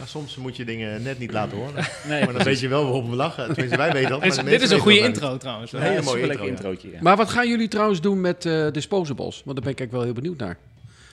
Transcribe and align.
Nou, 0.00 0.12
soms 0.12 0.36
moet 0.36 0.56
je 0.56 0.64
dingen 0.64 1.02
net 1.02 1.18
niet 1.18 1.32
laten 1.32 1.56
horen. 1.56 1.84
Nee, 2.08 2.24
maar 2.24 2.32
dan 2.32 2.42
weet 2.42 2.60
je 2.60 2.68
wel 2.68 2.82
waarom 2.82 3.10
we 3.10 3.16
lachen. 3.16 3.46
Tenminste, 3.46 3.76
wij 3.76 3.92
weten 3.92 4.10
dat. 4.10 4.20
maar 4.20 4.28
Dit 4.44 4.58
de 4.58 4.64
is, 4.64 4.70
een 4.70 4.78
goede 4.78 4.98
intro 4.98 5.36
trouwens. 5.36 5.72
Een 5.72 5.80
hele 5.80 5.94
Ja, 5.94 6.02
mooie 6.02 6.22
intro, 6.22 6.44
ja. 6.44 6.50
introotje, 6.50 6.90
ja. 6.90 6.98
Maar 7.00 7.16
wat 7.16 7.30
gaan 7.30 7.48
jullie 7.48 7.68
trouwens 7.68 8.00
doen 8.00 8.20
met 8.20 8.46
eh, 8.46 8.70
disposables? 8.70 9.42
Want 9.44 9.56
daar 9.56 9.64
ben 9.64 9.72
ik 9.72 9.78
eigenlijk 9.78 9.92
wel 9.92 10.02
heel 10.02 10.12
benieuwd 10.12 10.38
naar. 10.38 10.56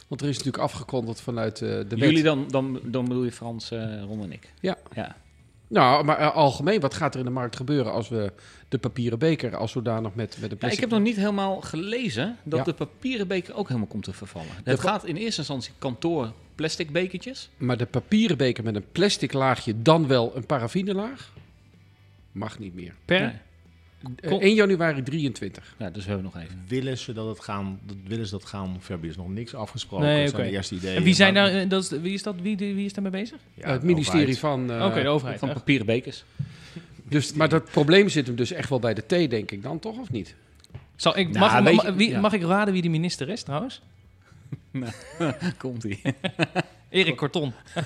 Want 0.08 0.22
er 0.22 0.28
is 0.28 0.38
natuurlijk 0.38 0.64
afgekondigd 0.64 1.22
vanuit 1.22 1.62
eh, 1.62 1.70
de 1.70 1.86
wet. 1.90 2.00
Jullie 2.00 2.24
dan, 2.24 2.46
dan, 2.50 2.80
dan 2.84 3.08
bedoel 3.08 3.24
je 3.24 3.32
Frans, 3.32 3.72
eh 3.72 4.02
Ron 4.08 4.24
en 4.24 4.32
ik? 4.32 4.54
Ja. 4.60 4.78
ja. 4.96 5.16
Nou, 5.68 6.04
maar 6.04 6.32
algemeen, 6.32 6.80
wat 6.80 6.94
gaat 6.94 7.14
er 7.14 7.20
in 7.20 7.26
de 7.26 7.32
markt 7.32 7.56
gebeuren 7.56 7.92
als 7.92 8.10
we 8.10 8.32
de 8.70 8.78
papieren 8.78 9.20
beker 9.20 9.56
als 9.56 9.72
zodanig 9.72 10.16
met, 10.16 10.38
met 10.40 10.50
Ja, 10.52 10.56
plastic... 10.58 10.72
ik 10.84 10.90
heb 10.90 10.90
nog 11.00 11.08
niet 11.08 11.16
helemaal 11.16 11.62
gelezen 11.62 12.38
dat 12.44 12.60
Ja. 12.60 12.66
de 12.66 12.74
papieren 12.74 13.28
beker 13.28 13.56
ook 13.56 13.68
helemaal 13.68 13.88
komt 13.88 14.04
te 14.04 14.14
vervallen. 14.14 14.48
Het 14.64 14.80
gaat 14.80 15.06
in 15.06 15.16
eerste 15.16 15.40
instantie 15.40 15.72
kantoor 15.78 16.32
plastic 16.58 16.92
bekertjes. 16.92 17.50
Maar 17.58 17.78
de 17.78 17.86
papieren 17.86 18.38
beker 18.38 18.64
met 18.64 18.76
een 18.76 18.86
plastic 18.92 19.34
laagje, 19.34 19.82
dan 19.82 20.08
wel 20.08 20.32
een 20.36 20.46
paraffinelaag, 20.46 21.34
mag 22.32 22.60
niet 22.60 22.76
meer. 22.76 22.94
Per? 23.06 23.20
Nee. 23.22 23.32
Eh, 24.22 24.30
Kom. 24.30 24.40
1 24.42 24.54
januari 24.56 25.04
23. 25.04 25.76
Ja, 25.78 25.90
dus 25.90 26.04
we 26.06 26.12
hebben 26.12 26.32
nog 26.34 26.44
even. 26.44 26.64
Willen 26.68 26.98
ze 26.98 27.14
dat 27.14 27.28
het 27.28 27.40
gaan, 27.40 27.80
dat 27.86 27.96
willen 28.08 28.26
ze 28.26 28.32
dat 28.32 28.46
gaan 28.46 28.76
verbieden? 28.80 29.18
Er 29.20 29.24
is 29.24 29.28
nog 29.28 29.36
niks 29.36 29.54
afgesproken. 29.56 30.06
Nee, 30.08 30.22
dat 30.26 30.30
zijn 30.36 30.48
de 30.48 30.52
eerste 30.52 30.76
ideeën. 30.76 30.96
En 30.96 31.04
wie, 31.04 31.14
zijn 31.14 31.34
maar- 31.34 31.52
daar, 31.52 31.62
eh, 31.62 31.70
dat 31.70 31.84
is, 31.84 31.90
wie, 31.90 32.14
is 32.14 32.24
dat, 32.24 32.36
wie, 32.42 32.58
wie 32.58 32.86
is 32.86 32.94
daarmee 32.94 33.12
bezig? 33.12 33.38
Ja, 33.54 33.72
het 33.72 33.84
ministerie 33.84 34.36
overheid. 34.36 34.68
van... 34.68 34.72
eh, 34.72 34.86
Oké, 34.86 35.02
de 35.02 35.08
overheid. 35.08 35.40
Van 35.40 35.50
echt. 35.50 35.58
papieren 35.58 35.86
bekers. 35.86 36.24
dus, 37.04 37.34
maar 37.34 37.50
dat 37.50 37.72
probleem 37.72 38.10
zit 38.10 38.28
hem 38.28 38.36
dus 38.36 38.52
echt 38.52 38.70
wel 38.70 38.80
bij 38.80 38.94
de 38.94 39.06
thee, 39.06 39.28
denk 39.28 39.52
ik 39.52 39.64
dan, 39.64 39.80
toch? 39.80 39.98
Of 40.00 40.12
niet? 40.12 40.36
Zal 40.96 41.18
ik, 41.18 41.28
Nou, 41.30 41.64
mag, 41.64 41.74
mag, 41.74 41.86
je- 41.86 41.94
wie, 41.94 42.10
ja. 42.10 42.20
mag 42.20 42.34
ik 42.34 42.42
raden 42.44 42.74
wie 42.74 42.82
de 42.82 42.90
minister 42.90 43.30
is 43.30 43.44
trouwens? 43.44 43.82
Komt 45.58 45.84
ie. 45.84 46.02
Erik 46.90 47.16
Korton. 47.16 47.54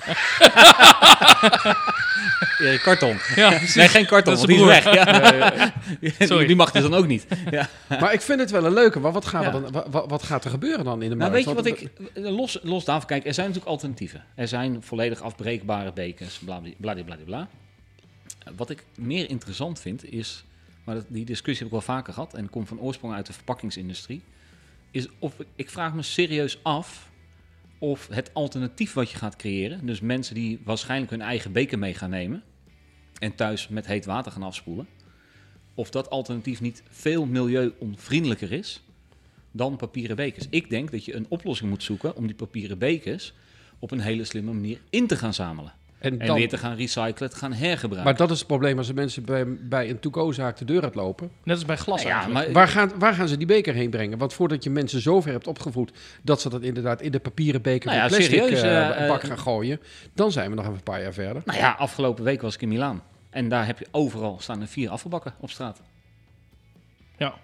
Erik 2.58 2.80
Karton. 2.80 3.16
Ja, 3.34 3.50
Nee, 3.74 3.88
geen 3.88 4.06
karton, 4.06 4.34
Dat 4.34 4.46
want 4.46 4.50
is 4.50 4.56
die 4.56 4.66
is 4.66 4.82
weg. 4.82 4.94
Ja. 4.94 5.72
Sorry. 6.26 6.46
Die 6.46 6.56
mag 6.56 6.70
dus 6.70 6.82
dan 6.82 6.94
ook 6.94 7.06
niet. 7.06 7.26
Ja. 7.50 7.68
Maar 7.88 8.12
ik 8.12 8.20
vind 8.20 8.40
het 8.40 8.50
wel 8.50 8.64
een 8.64 8.72
leuke, 8.72 9.00
maar 9.00 9.12
wat, 9.12 9.26
gaan 9.26 9.42
Ja. 9.42 9.52
we 9.52 9.60
dan, 9.60 9.72
wa- 9.72 9.90
wa- 9.90 10.06
wat, 10.06 10.22
gaat 10.22 10.44
er 10.44 10.50
gebeuren 10.50 10.84
dan 10.84 11.02
in 11.02 11.08
de 11.10 11.16
Nou, 11.16 11.30
markt? 11.30 11.46
weet 11.46 11.56
je 11.56 11.62
wat 11.62 11.80
ik... 11.80 11.90
Los, 12.14 12.58
los 12.62 12.84
daarvan, 12.84 13.06
kijk, 13.08 13.26
er 13.26 13.34
zijn 13.34 13.46
natuurlijk 13.46 13.72
alternatieven. 13.72 14.24
Er 14.34 14.48
zijn 14.48 14.82
volledig 14.82 15.20
afbreekbare 15.22 15.92
bekers, 15.92 16.40
bladibladibla. 16.78 17.48
Wat 18.56 18.70
ik 18.70 18.84
meer 18.94 19.30
interessant 19.30 19.80
vind 19.80 20.12
is... 20.12 20.44
Maar 20.84 20.96
die 21.08 21.24
discussie 21.24 21.56
heb 21.66 21.66
ik 21.66 21.86
wel 21.86 21.96
vaker 21.96 22.12
gehad... 22.12 22.34
en 22.34 22.50
komt 22.50 22.68
van 22.68 22.80
oorsprong 22.80 23.14
uit 23.14 23.26
de 23.26 23.32
verpakkingsindustrie... 23.32 24.22
is 24.92 25.08
of 25.18 25.34
ik, 25.56 25.70
vraag 25.70 25.94
me 25.94 26.02
serieus 26.02 26.62
af... 26.62 27.10
of 27.78 28.08
het 28.08 28.34
alternatief 28.34 28.92
wat 28.92 29.10
je 29.10 29.16
gaat 29.16 29.36
creëren... 29.36 29.86
dus 29.86 30.00
mensen 30.00 30.34
die 30.34 30.60
waarschijnlijk 30.64 31.10
hun 31.10 31.22
eigen 31.22 31.52
beker 31.52 31.78
mee 31.78 31.94
gaan 31.94 32.10
nemen... 32.10 32.42
en 33.18 33.34
thuis 33.34 33.68
met 33.68 33.86
heet 33.86 34.04
water 34.04 34.32
gaan 34.32 34.42
afspoelen... 34.42 34.86
of 35.74 35.90
dat 35.90 36.10
alternatief 36.10 36.60
niet 36.60 36.82
veel 36.90 37.26
milieu-onvriendelijker 37.26 38.52
is 38.52 38.82
dan 39.52 39.76
papieren 39.76 40.16
bekers. 40.16 40.46
Ik 40.50 40.70
denk 40.70 40.90
dat 40.90 41.04
je 41.04 41.14
een 41.14 41.26
oplossing 41.28 41.70
moet 41.70 41.82
zoeken 41.82 42.16
om 42.16 42.26
die 42.26 42.36
papieren 42.36 42.78
bekers 42.78 43.34
op 43.78 43.90
een 43.90 44.00
hele 44.00 44.24
slimme 44.24 44.52
manier 44.52 44.80
in 44.90 45.06
te 45.06 45.16
gaan 45.16 45.34
zamelen. 45.34 45.72
En 46.02 46.20
En 46.20 46.26
dan- 46.26 46.36
weer 46.36 46.48
te 46.48 46.58
gaan 46.58 46.76
recyclen, 46.76 47.30
te 47.30 47.36
gaan 47.36 47.52
hergebruiken. 47.52 48.04
Maar 48.04 48.16
dat 48.16 48.30
is 48.30 48.38
het 48.38 48.46
probleem 48.46 48.78
als 48.78 48.86
de 48.86 48.94
mensen 48.94 49.24
bij, 49.24 49.46
bij 49.60 49.90
een 49.90 49.98
to-go-zaak 50.00 50.56
de 50.56 50.64
deur 50.64 50.82
uitlopen. 50.82 51.30
Net 51.44 51.56
als 51.56 51.64
bij 51.64 51.76
glas 51.76 52.02
ja, 52.02 52.10
eigenlijk. 52.14 52.44
maar 52.44 52.52
Waar 52.54 52.68
gaan, 52.68 52.90
waar 52.98 53.14
gaan 53.14 53.28
ze 53.28 53.36
die 53.36 53.46
beker 53.46 53.74
heen 53.74 53.90
brengen? 53.90 54.18
Want 54.18 54.32
voordat 54.32 54.64
je 54.64 54.70
mensen 54.70 55.00
zover 55.00 55.30
hebt 55.30 55.46
opgevoed 55.46 55.92
dat 56.22 56.40
ze 56.40 56.48
dat 56.48 56.62
inderdaad 56.62 57.00
in 57.02 57.10
de 57.10 57.20
papieren 57.20 57.62
beker 57.62 57.88
Nou 57.90 58.00
ja, 58.00 58.06
plastic 58.06 58.30
serieus, 58.38 58.62
eh, 58.62 59.02
eh, 59.02 59.08
bak 59.08 59.22
eh, 59.22 59.28
gaan 59.28 59.38
gooien, 59.38 59.80
dan 60.14 60.32
zijn 60.32 60.48
we 60.50 60.54
nog 60.56 60.64
even 60.64 60.76
een 60.76 60.82
paar 60.82 61.02
jaar 61.02 61.12
verder. 61.12 61.42
nou 61.44 61.58
ja, 61.58 61.70
afgelopen 61.78 62.24
week 62.24 62.42
was 62.42 62.54
ik 62.54 62.62
in 62.62 62.68
Milaan. 62.68 63.02
En 63.30 63.48
daar 63.48 63.66
heb 63.66 63.78
je 63.78 63.86
overal 63.90 64.36
staan 64.40 64.60
er 64.60 64.66
vier 64.66 64.90
afvalbakken 64.90 65.34
op 65.40 65.50
straat. 65.50 65.80
Ja. 67.18 67.34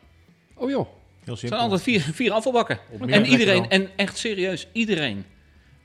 Oh 0.55 0.71
joh. 0.71 0.87
Heel 0.87 0.89
Er 1.21 1.25
zijn 1.25 1.37
simpel. 1.39 1.59
altijd 1.59 1.83
vier, 1.83 2.01
vier 2.01 2.33
afvalbakken. 2.33 2.79
En 3.07 3.27
iedereen, 3.27 3.69
en 3.71 3.89
echt 3.97 4.17
serieus, 4.19 4.69
iedereen 4.73 5.25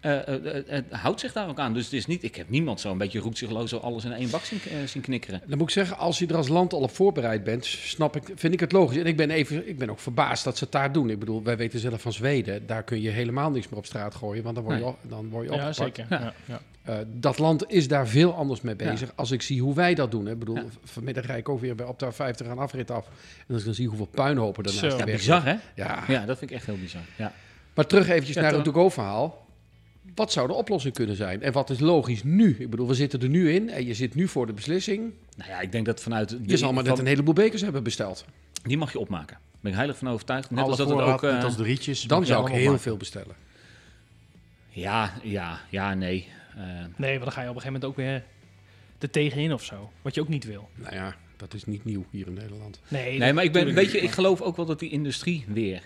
eh, 0.03 0.27
eh, 0.27 0.45
eh, 0.45 0.77
eh, 0.77 0.83
houdt 0.89 1.19
zich 1.19 1.33
daar 1.33 1.49
ook 1.49 1.59
aan. 1.59 1.73
Dus 1.73 1.83
het 1.83 1.93
is 1.93 2.05
niet, 2.05 2.23
ik 2.23 2.35
heb 2.35 2.49
niemand 2.49 2.79
zo 2.79 2.91
een 2.91 2.97
beetje 2.97 3.19
roetzichtloos 3.19 3.69
zo 3.69 3.77
alles 3.77 4.05
in 4.05 4.11
één 4.11 4.29
bak 4.29 4.43
zien, 4.43 4.59
zien 4.85 5.01
knikkeren. 5.01 5.41
Dan 5.47 5.57
moet 5.57 5.67
ik 5.67 5.73
zeggen, 5.73 5.97
als 5.97 6.19
je 6.19 6.27
er 6.27 6.35
als 6.35 6.47
land 6.47 6.73
al 6.73 6.79
op 6.81 6.91
voorbereid 6.95 7.43
bent, 7.43 7.65
snap 7.65 8.15
ik, 8.15 8.23
vind 8.35 8.53
ik 8.53 8.59
het 8.59 8.71
logisch. 8.71 8.97
En 8.97 9.05
ik 9.05 9.17
ben, 9.17 9.29
even, 9.29 9.67
ik 9.69 9.77
ben 9.77 9.89
ook 9.89 9.99
verbaasd 9.99 10.43
dat 10.43 10.57
ze 10.57 10.63
het 10.63 10.73
daar 10.73 10.91
doen. 10.91 11.09
Ik 11.09 11.19
bedoel, 11.19 11.43
wij 11.43 11.57
weten 11.57 11.79
zelf 11.79 12.01
van 12.01 12.13
Zweden, 12.13 12.67
daar 12.67 12.83
kun 12.83 13.01
je 13.01 13.09
helemaal 13.09 13.51
niks 13.51 13.69
meer 13.69 13.79
op 13.79 13.85
straat 13.85 14.15
gooien, 14.15 14.43
want 14.43 14.55
dan 14.55 14.63
word 14.63 14.77
je, 14.77 14.83
Nee. 14.83 14.93
dan 15.01 15.29
word 15.29 15.45
je 15.49 15.53
Ja, 15.55 15.67
opgepakt. 15.67 15.95
zeker. 15.95 16.05
Ja. 16.09 16.19
Ja. 16.19 16.33
Ja. 16.45 16.59
Eh, 16.83 16.97
dat 17.13 17.37
land 17.39 17.71
is 17.71 17.87
daar 17.87 18.07
veel 18.07 18.33
anders 18.33 18.61
mee 18.61 18.75
Ja. 18.77 18.89
bezig. 18.91 19.11
Als 19.15 19.31
ik 19.31 19.41
zie 19.41 19.61
hoe 19.61 19.75
wij 19.75 19.93
dat 19.93 20.11
doen. 20.11 20.25
hè. 20.25 20.31
Ik 20.31 20.39
bedoel, 20.39 20.55
Ja. 20.55 20.63
vanmiddag 20.83 21.25
rijd 21.25 21.39
ik 21.39 21.49
ook 21.49 21.59
weer 21.61 21.75
bij 21.75 21.85
op 21.85 21.99
de 21.99 22.11
50 22.11 22.47
aan 22.47 22.57
afrit 22.59 22.91
af. 22.91 23.05
En 23.47 23.53
als 23.53 23.59
ik 23.59 23.65
dan 23.65 23.73
zie 23.73 23.87
hoeveel 23.87 24.05
puinhopen 24.05 24.69
Zo. 24.69 24.87
de 24.89 24.95
Ja, 24.95 25.05
weg 25.05 25.15
bizar 25.15 25.45
hè? 25.45 25.55
Ja. 25.75 26.03
Ja, 26.07 26.25
dat 26.25 26.37
vind 26.37 26.51
ik 26.51 26.57
echt 26.57 26.65
heel 26.65 26.77
bizar. 26.77 27.01
Ja. 27.15 27.33
Maar 27.73 27.85
terug 27.85 28.09
eventjes 28.09 28.35
Ja, 28.35 28.41
naar 28.41 28.53
het 28.53 28.63
to-go-verhaal. 28.63 29.42
Wat 30.15 30.31
zou 30.31 30.47
de 30.47 30.53
oplossing 30.53 30.93
kunnen 30.93 31.15
zijn? 31.15 31.41
En 31.41 31.51
wat 31.51 31.69
is 31.69 31.79
logisch 31.79 32.23
nu? 32.23 32.55
Ik 32.59 32.69
bedoel, 32.69 32.87
we 32.87 32.93
zitten 32.93 33.21
er 33.21 33.29
nu 33.29 33.51
in 33.53 33.69
en 33.69 33.85
je 33.85 33.93
zit 33.93 34.15
nu 34.15 34.27
voor 34.27 34.45
de 34.45 34.53
beslissing. 34.53 35.13
Nou 35.37 35.49
ja, 35.49 35.59
ik 35.59 35.71
denk 35.71 35.85
dat 35.85 36.01
vanuit... 36.01 36.29
de- 36.29 36.39
Je 36.45 36.57
zal 36.57 36.73
maar 36.73 36.83
net 36.83 36.91
van- 36.91 37.01
een 37.01 37.07
heleboel 37.07 37.33
bekers 37.33 37.61
hebben 37.61 37.83
besteld. 37.83 38.25
Die 38.63 38.77
mag 38.77 38.91
je 38.91 38.99
opmaken. 38.99 39.37
Daar 39.41 39.59
ben 39.61 39.71
ik 39.71 39.77
heilig 39.77 39.97
van 39.97 40.09
overtuigd. 40.09 40.49
Net 40.49 40.59
Alle 40.59 40.67
als 40.69 40.77
dat 40.77 40.89
het 40.89 40.97
ook... 40.99 41.23
eh, 41.23 41.33
net 41.33 41.43
als 41.43 41.57
de 41.57 41.63
rietjes. 41.63 42.01
Dan 42.01 42.25
zou 42.25 42.47
ik 42.47 42.53
heel 42.53 42.65
maken. 42.65 42.79
veel 42.81 42.97
bestellen. 42.97 43.35
Ja, 44.69 45.13
ja, 45.23 45.59
ja, 45.69 45.93
nee. 45.93 46.27
Eh, 46.55 46.63
Nee, 46.95 47.11
want 47.11 47.23
dan 47.23 47.31
ga 47.31 47.41
je 47.41 47.49
op 47.49 47.55
een 47.55 47.61
gegeven 47.61 47.63
moment 47.65 47.85
ook 47.85 47.95
weer 47.95 48.23
er 48.99 49.09
tegenin 49.09 49.53
of 49.53 49.63
zo. 49.63 49.91
Wat 50.01 50.15
je 50.15 50.21
ook 50.21 50.27
niet 50.27 50.43
wil. 50.45 50.69
Nou 50.75 50.95
ja, 50.95 51.15
dat 51.37 51.53
is 51.53 51.65
niet 51.65 51.85
nieuw 51.85 52.05
hier 52.09 52.27
in 52.27 52.33
Nederland. 52.33 52.79
Nee, 52.87 53.17
nee, 53.17 53.33
maar 53.33 53.43
ik, 53.43 53.51
ben, 53.51 53.73
weet 53.73 53.91
je, 53.91 53.97
ik 54.01 54.11
geloof 54.11 54.41
ook 54.41 54.55
wel 54.55 54.65
dat 54.65 54.79
die 54.79 54.89
industrie 54.89 55.45
weer 55.47 55.81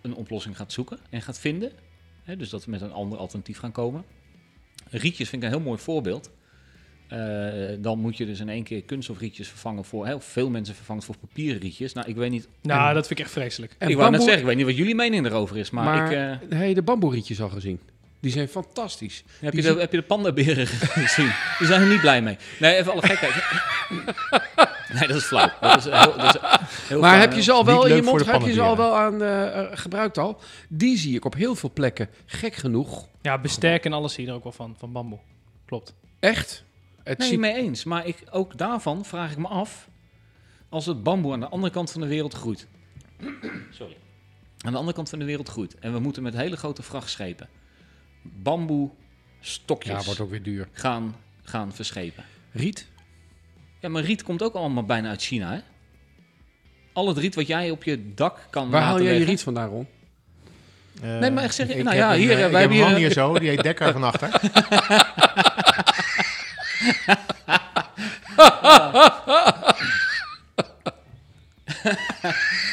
een 0.00 0.14
oplossing 0.14 0.56
gaat 0.56 0.72
zoeken 0.72 0.98
en 1.10 1.22
gaat 1.22 1.38
vinden. 1.38 1.72
Hè, 2.22 2.36
dus 2.36 2.50
dat 2.50 2.64
we 2.64 2.70
met 2.70 2.80
een 2.80 2.92
ander 2.92 3.18
alternatief 3.18 3.58
gaan 3.58 3.72
komen. 3.72 4.04
Rietjes 4.90 5.28
vind 5.28 5.42
ik 5.42 5.48
een 5.48 5.54
heel 5.54 5.64
mooi 5.66 5.78
voorbeeld. 5.78 6.30
Eh, 7.08 7.18
dan 7.78 7.98
moet 7.98 8.16
je 8.16 8.26
dus 8.26 8.40
in 8.40 8.48
één 8.48 8.62
keer 8.62 8.82
kunststofrietjes 8.82 9.48
vervangen 9.48 9.84
voor... 9.84 10.06
Heel 10.06 10.20
veel 10.20 10.50
mensen 10.50 10.74
vervangen 10.74 11.02
voor 11.02 11.16
papieren 11.16 11.60
rietjes. 11.60 11.92
Nou, 11.92 12.08
ik 12.08 12.16
weet 12.16 12.30
niet... 12.30 12.48
Nou, 12.62 12.88
En- 12.88 12.94
dat 12.94 13.06
vind 13.06 13.18
ik 13.18 13.24
echt 13.24 13.34
vreselijk. 13.34 13.74
En 13.78 13.88
ik 13.88 13.96
wou 13.96 14.10
net 14.10 14.18
bamboe- 14.18 14.20
zeggen, 14.24 14.40
ik 14.40 14.46
weet 14.46 14.56
niet 14.56 14.66
wat 14.66 14.76
jullie 14.76 14.94
mening 14.94 15.26
erover 15.26 15.56
is. 15.56 15.70
Maar, 15.70 15.84
Maar, 15.84 16.12
ik, 16.12 16.18
eh, 16.50 16.58
heb 16.58 16.68
je 16.68 16.74
de 16.74 16.82
bamboerietjes 16.82 17.40
al 17.40 17.48
gezien? 17.48 17.80
Die 18.22 18.30
zijn 18.32 18.48
fantastisch. 18.48 19.24
heb, 19.40 19.52
die 19.52 19.62
je 19.62 19.74
de, 19.74 19.80
heb 19.80 19.90
je 19.92 19.96
de 19.98 20.02
pandaberen 20.06 20.66
gezien? 20.66 21.32
Die 21.58 21.66
zijn 21.66 21.80
er 21.80 21.86
niet 21.88 22.00
blij 22.00 22.22
mee. 22.22 22.36
Nee, 22.60 22.74
even 22.76 22.92
alle 22.92 23.02
gekheid. 23.06 23.34
nee, 24.98 25.08
dat 25.08 25.16
is 25.16 25.24
flauw. 25.24 25.50
Dat 25.60 25.76
is 25.76 25.84
heel, 25.84 26.16
dat 26.16 26.34
is 26.34 26.40
heel 26.88 27.00
Maar 27.00 27.20
heb 27.20 27.32
je 27.32 27.42
ze 27.42 27.52
al 27.52 27.64
wel 27.64 27.86
in 27.86 27.94
je 27.96 28.02
mond? 28.02 28.18
de 28.24 28.30
Heb 28.30 28.40
je 28.42 28.52
ze 28.52 28.60
al 28.60 28.76
wel 28.76 28.96
aan 28.96 29.22
eh, 29.22 29.58
eh, 29.60 29.68
gebruikt 29.72 30.18
al? 30.18 30.40
Die 30.68 30.98
zie 30.98 31.14
ik 31.16 31.24
op 31.24 31.34
heel 31.34 31.54
veel 31.54 31.70
plekken, 31.72 32.08
gek 32.26 32.54
genoeg. 32.54 33.08
Ja, 33.22 33.38
bestek 33.38 33.84
en 33.84 33.92
alles 33.92 34.12
zie 34.12 34.24
je 34.24 34.30
er 34.30 34.36
ook 34.36 34.42
wel 34.42 34.52
van, 34.52 34.74
van 34.78 34.92
bamboe. 34.92 35.18
Klopt. 35.66 35.94
Echt? 36.20 36.64
Het 37.02 37.18
Nee, 37.18 37.28
ziet- 37.28 37.38
mee 37.38 37.54
eens. 37.54 37.84
Maar 37.84 38.06
ik, 38.06 38.16
ook 38.30 38.58
daarvan 38.58 39.04
vraag 39.04 39.30
ik 39.30 39.38
me 39.38 39.48
af... 39.48 39.88
als 40.68 40.86
het 40.86 41.02
bamboe 41.02 41.32
aan 41.32 41.40
de 41.40 41.48
andere 41.48 41.72
kant 41.72 41.90
van 41.92 42.00
de 42.00 42.06
wereld 42.06 42.34
groeit... 42.34 42.66
Sorry. 43.70 43.96
Aan 44.64 44.72
de 44.72 44.78
andere 44.78 44.96
kant 44.96 45.08
van 45.08 45.18
de 45.18 45.24
wereld 45.24 45.48
groeit... 45.48 45.74
en 45.78 45.92
we 45.92 45.98
moeten 45.98 46.22
met 46.22 46.34
hele 46.34 46.56
grote 46.56 46.82
vrachtschepen... 46.82 47.48
bamboe 48.22 48.90
stokjes 49.40 49.98
Ja, 49.98 50.04
wordt 50.04 50.20
ook 50.20 50.30
weer 50.30 50.42
duur. 50.42 50.68
gaan, 50.72 51.16
gaan 51.42 51.72
verschepen. 51.74 52.24
Riet? 52.52 52.86
Ja, 53.80 53.88
maar 53.88 54.02
riet 54.02 54.22
komt 54.22 54.42
ook 54.42 54.54
allemaal 54.54 54.84
bijna 54.84 55.08
uit 55.08 55.22
China, 55.22 55.52
hè? 55.52 55.58
Al 56.92 57.08
het 57.08 57.18
riet 57.18 57.34
wat 57.34 57.46
jij 57.46 57.70
op 57.70 57.84
je 57.84 58.14
dak 58.14 58.46
kan 58.50 58.70
Waar 58.70 58.82
haal 58.82 59.02
jij 59.02 59.18
je 59.18 59.24
riet 59.24 59.42
vandaan, 59.42 59.68
Ron? 59.68 59.86
Eh, 61.02 61.18
Nee, 61.18 61.30
maar 61.30 61.44
echt 61.44 61.54
serieus. 61.54 61.76
ik 61.76 61.82
Nou 61.84 61.96
ja, 61.96 62.12
een, 62.12 62.18
hier, 62.18 62.30
eh, 62.30 62.44
eh, 62.44 62.50
wij 62.50 62.60
hebben 62.60 62.78
man 62.78 62.88
hier- 62.88 62.96
hier 62.96 63.12
zo, 63.12 63.38
die 63.38 63.48
heet 63.48 63.62
Dekker 63.62 63.92
van 63.92 64.02
achter. 64.04 64.30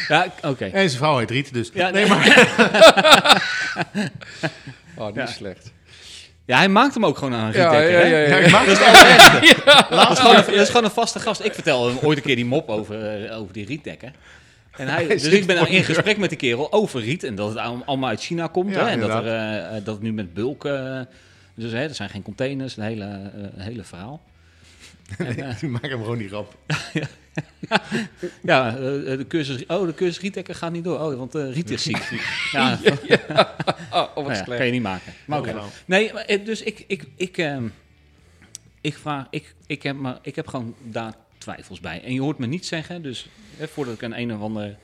Ja, 0.07 0.25
oké. 0.41 0.65
En 0.65 0.89
zijn 0.89 1.01
vrouw 1.01 1.17
heet 1.17 1.29
Riet, 1.31 1.53
dus... 1.53 1.69
Ja, 1.73 1.89
nee, 1.89 2.07
nee. 2.07 2.17
maar... 2.17 2.27
Oh, 4.99 5.13
die 5.13 5.23
is 5.23 5.33
slecht. 5.33 5.73
Ja, 6.45 6.57
hij 6.57 6.69
maakt 6.69 6.93
hem 6.93 7.05
ook 7.05 7.17
gewoon 7.17 7.33
aan 7.33 7.47
een 7.47 7.53
Ja, 7.53 7.79
ja, 7.79 8.05
ja, 8.05 8.17
ja. 8.17 8.49
Dat 8.49 8.67
is, 8.67 8.79
dat, 9.89 10.19
gewoon 10.19 10.35
een, 10.35 10.45
dat 10.45 10.55
is 10.55 10.67
gewoon 10.67 10.83
een 10.83 10.91
vaste 10.91 11.19
gast. 11.19 11.43
Ik 11.43 11.53
vertel 11.53 11.87
hem 11.87 11.97
ooit 12.03 12.17
een 12.17 12.23
keer 12.23 12.35
die 12.35 12.45
mop 12.45 12.69
over, 12.69 13.25
eh, 13.25 13.37
over 13.39 13.53
die 13.53 13.65
rietdekken. 13.65 14.13
En 14.77 14.87
hij, 14.87 15.07
dus 15.07 15.21
zit 15.21 15.33
ik 15.33 15.45
ben 15.45 15.67
in 15.67 15.83
gesprek 15.83 16.17
met 16.17 16.29
die 16.29 16.37
kerel 16.37 16.71
over 16.71 17.01
riet. 17.01 17.23
En 17.23 17.35
dat 17.35 17.49
het 17.49 17.57
al- 17.57 17.81
allemaal 17.85 18.09
uit 18.09 18.21
China 18.21 18.47
komt. 18.47 18.73
Ja, 18.73 18.85
hè, 18.85 18.89
en 18.89 18.99
dat, 18.99 19.09
er, 19.09 19.25
eh, 19.27 19.65
eh, 19.65 19.71
dat 19.85 19.93
het 19.93 20.01
nu 20.03 20.13
met 20.13 20.33
bulk... 20.33 20.63
dus 21.55 21.71
hè, 21.71 21.83
er 21.83 21.95
zijn 21.95 22.09
geen 22.09 22.23
containers, 22.23 22.77
een 22.77 22.83
hele, 22.83 23.31
hele 23.57 23.83
verhaal. 23.83 24.21
En, 25.17 25.37
eh, 25.37 25.63
Ik 25.63 25.69
maak 25.69 25.83
hem 25.83 25.99
gewoon 26.01 26.17
niet 26.17 26.29
grap. 26.29 26.57
ja, 28.41 28.69
eh, 28.75 28.81
de 29.17 29.25
cursus, 29.27 29.65
oh, 29.65 29.85
de 29.85 29.93
cursus 29.93 30.19
rietdekken 30.19 30.55
gaat 30.55 30.71
niet 30.71 30.83
door. 30.83 30.99
Oh, 30.99 31.17
want 31.17 31.35
eh 31.35 31.53
riet 31.53 31.69
is 31.69 31.83
ziek. 31.83 32.21
Ja, 32.51 32.79
Oh, 33.91 34.07
oh, 34.15 34.15
wat 34.15 34.25
nou 34.25 34.51
ja, 34.51 34.55
kan 34.55 34.65
je 34.65 34.71
niet 34.71 34.81
maken. 34.81 35.13
Maar 35.25 35.39
oké. 35.39 35.55
Nee, 35.85 36.13
maar, 36.13 36.23
eh, 36.25 36.45
dus 36.45 36.61
ik, 36.61 36.83
ik, 36.87 37.03
ik, 37.15 37.37
ehm, 37.37 37.67
ik 38.81 38.97
vraag, 38.97 39.27
ik, 39.29 39.55
ik, 39.67 39.83
heb 39.83 39.95
maar, 39.95 40.19
ik 40.21 40.35
heb 40.35 40.47
gewoon 40.47 40.75
daar 40.83 41.13
twijfels 41.37 41.79
bij. 41.79 42.03
En 42.03 42.13
je 42.13 42.21
hoort 42.21 42.37
me 42.37 42.45
niet 42.45 42.65
zeggen, 42.65 43.01
dus 43.01 43.29
hè, 43.57 43.67
voordat 43.67 43.93
ik 43.93 44.01
een 44.01 44.19
een 44.19 44.33
of 44.33 44.41
ander 44.41 44.77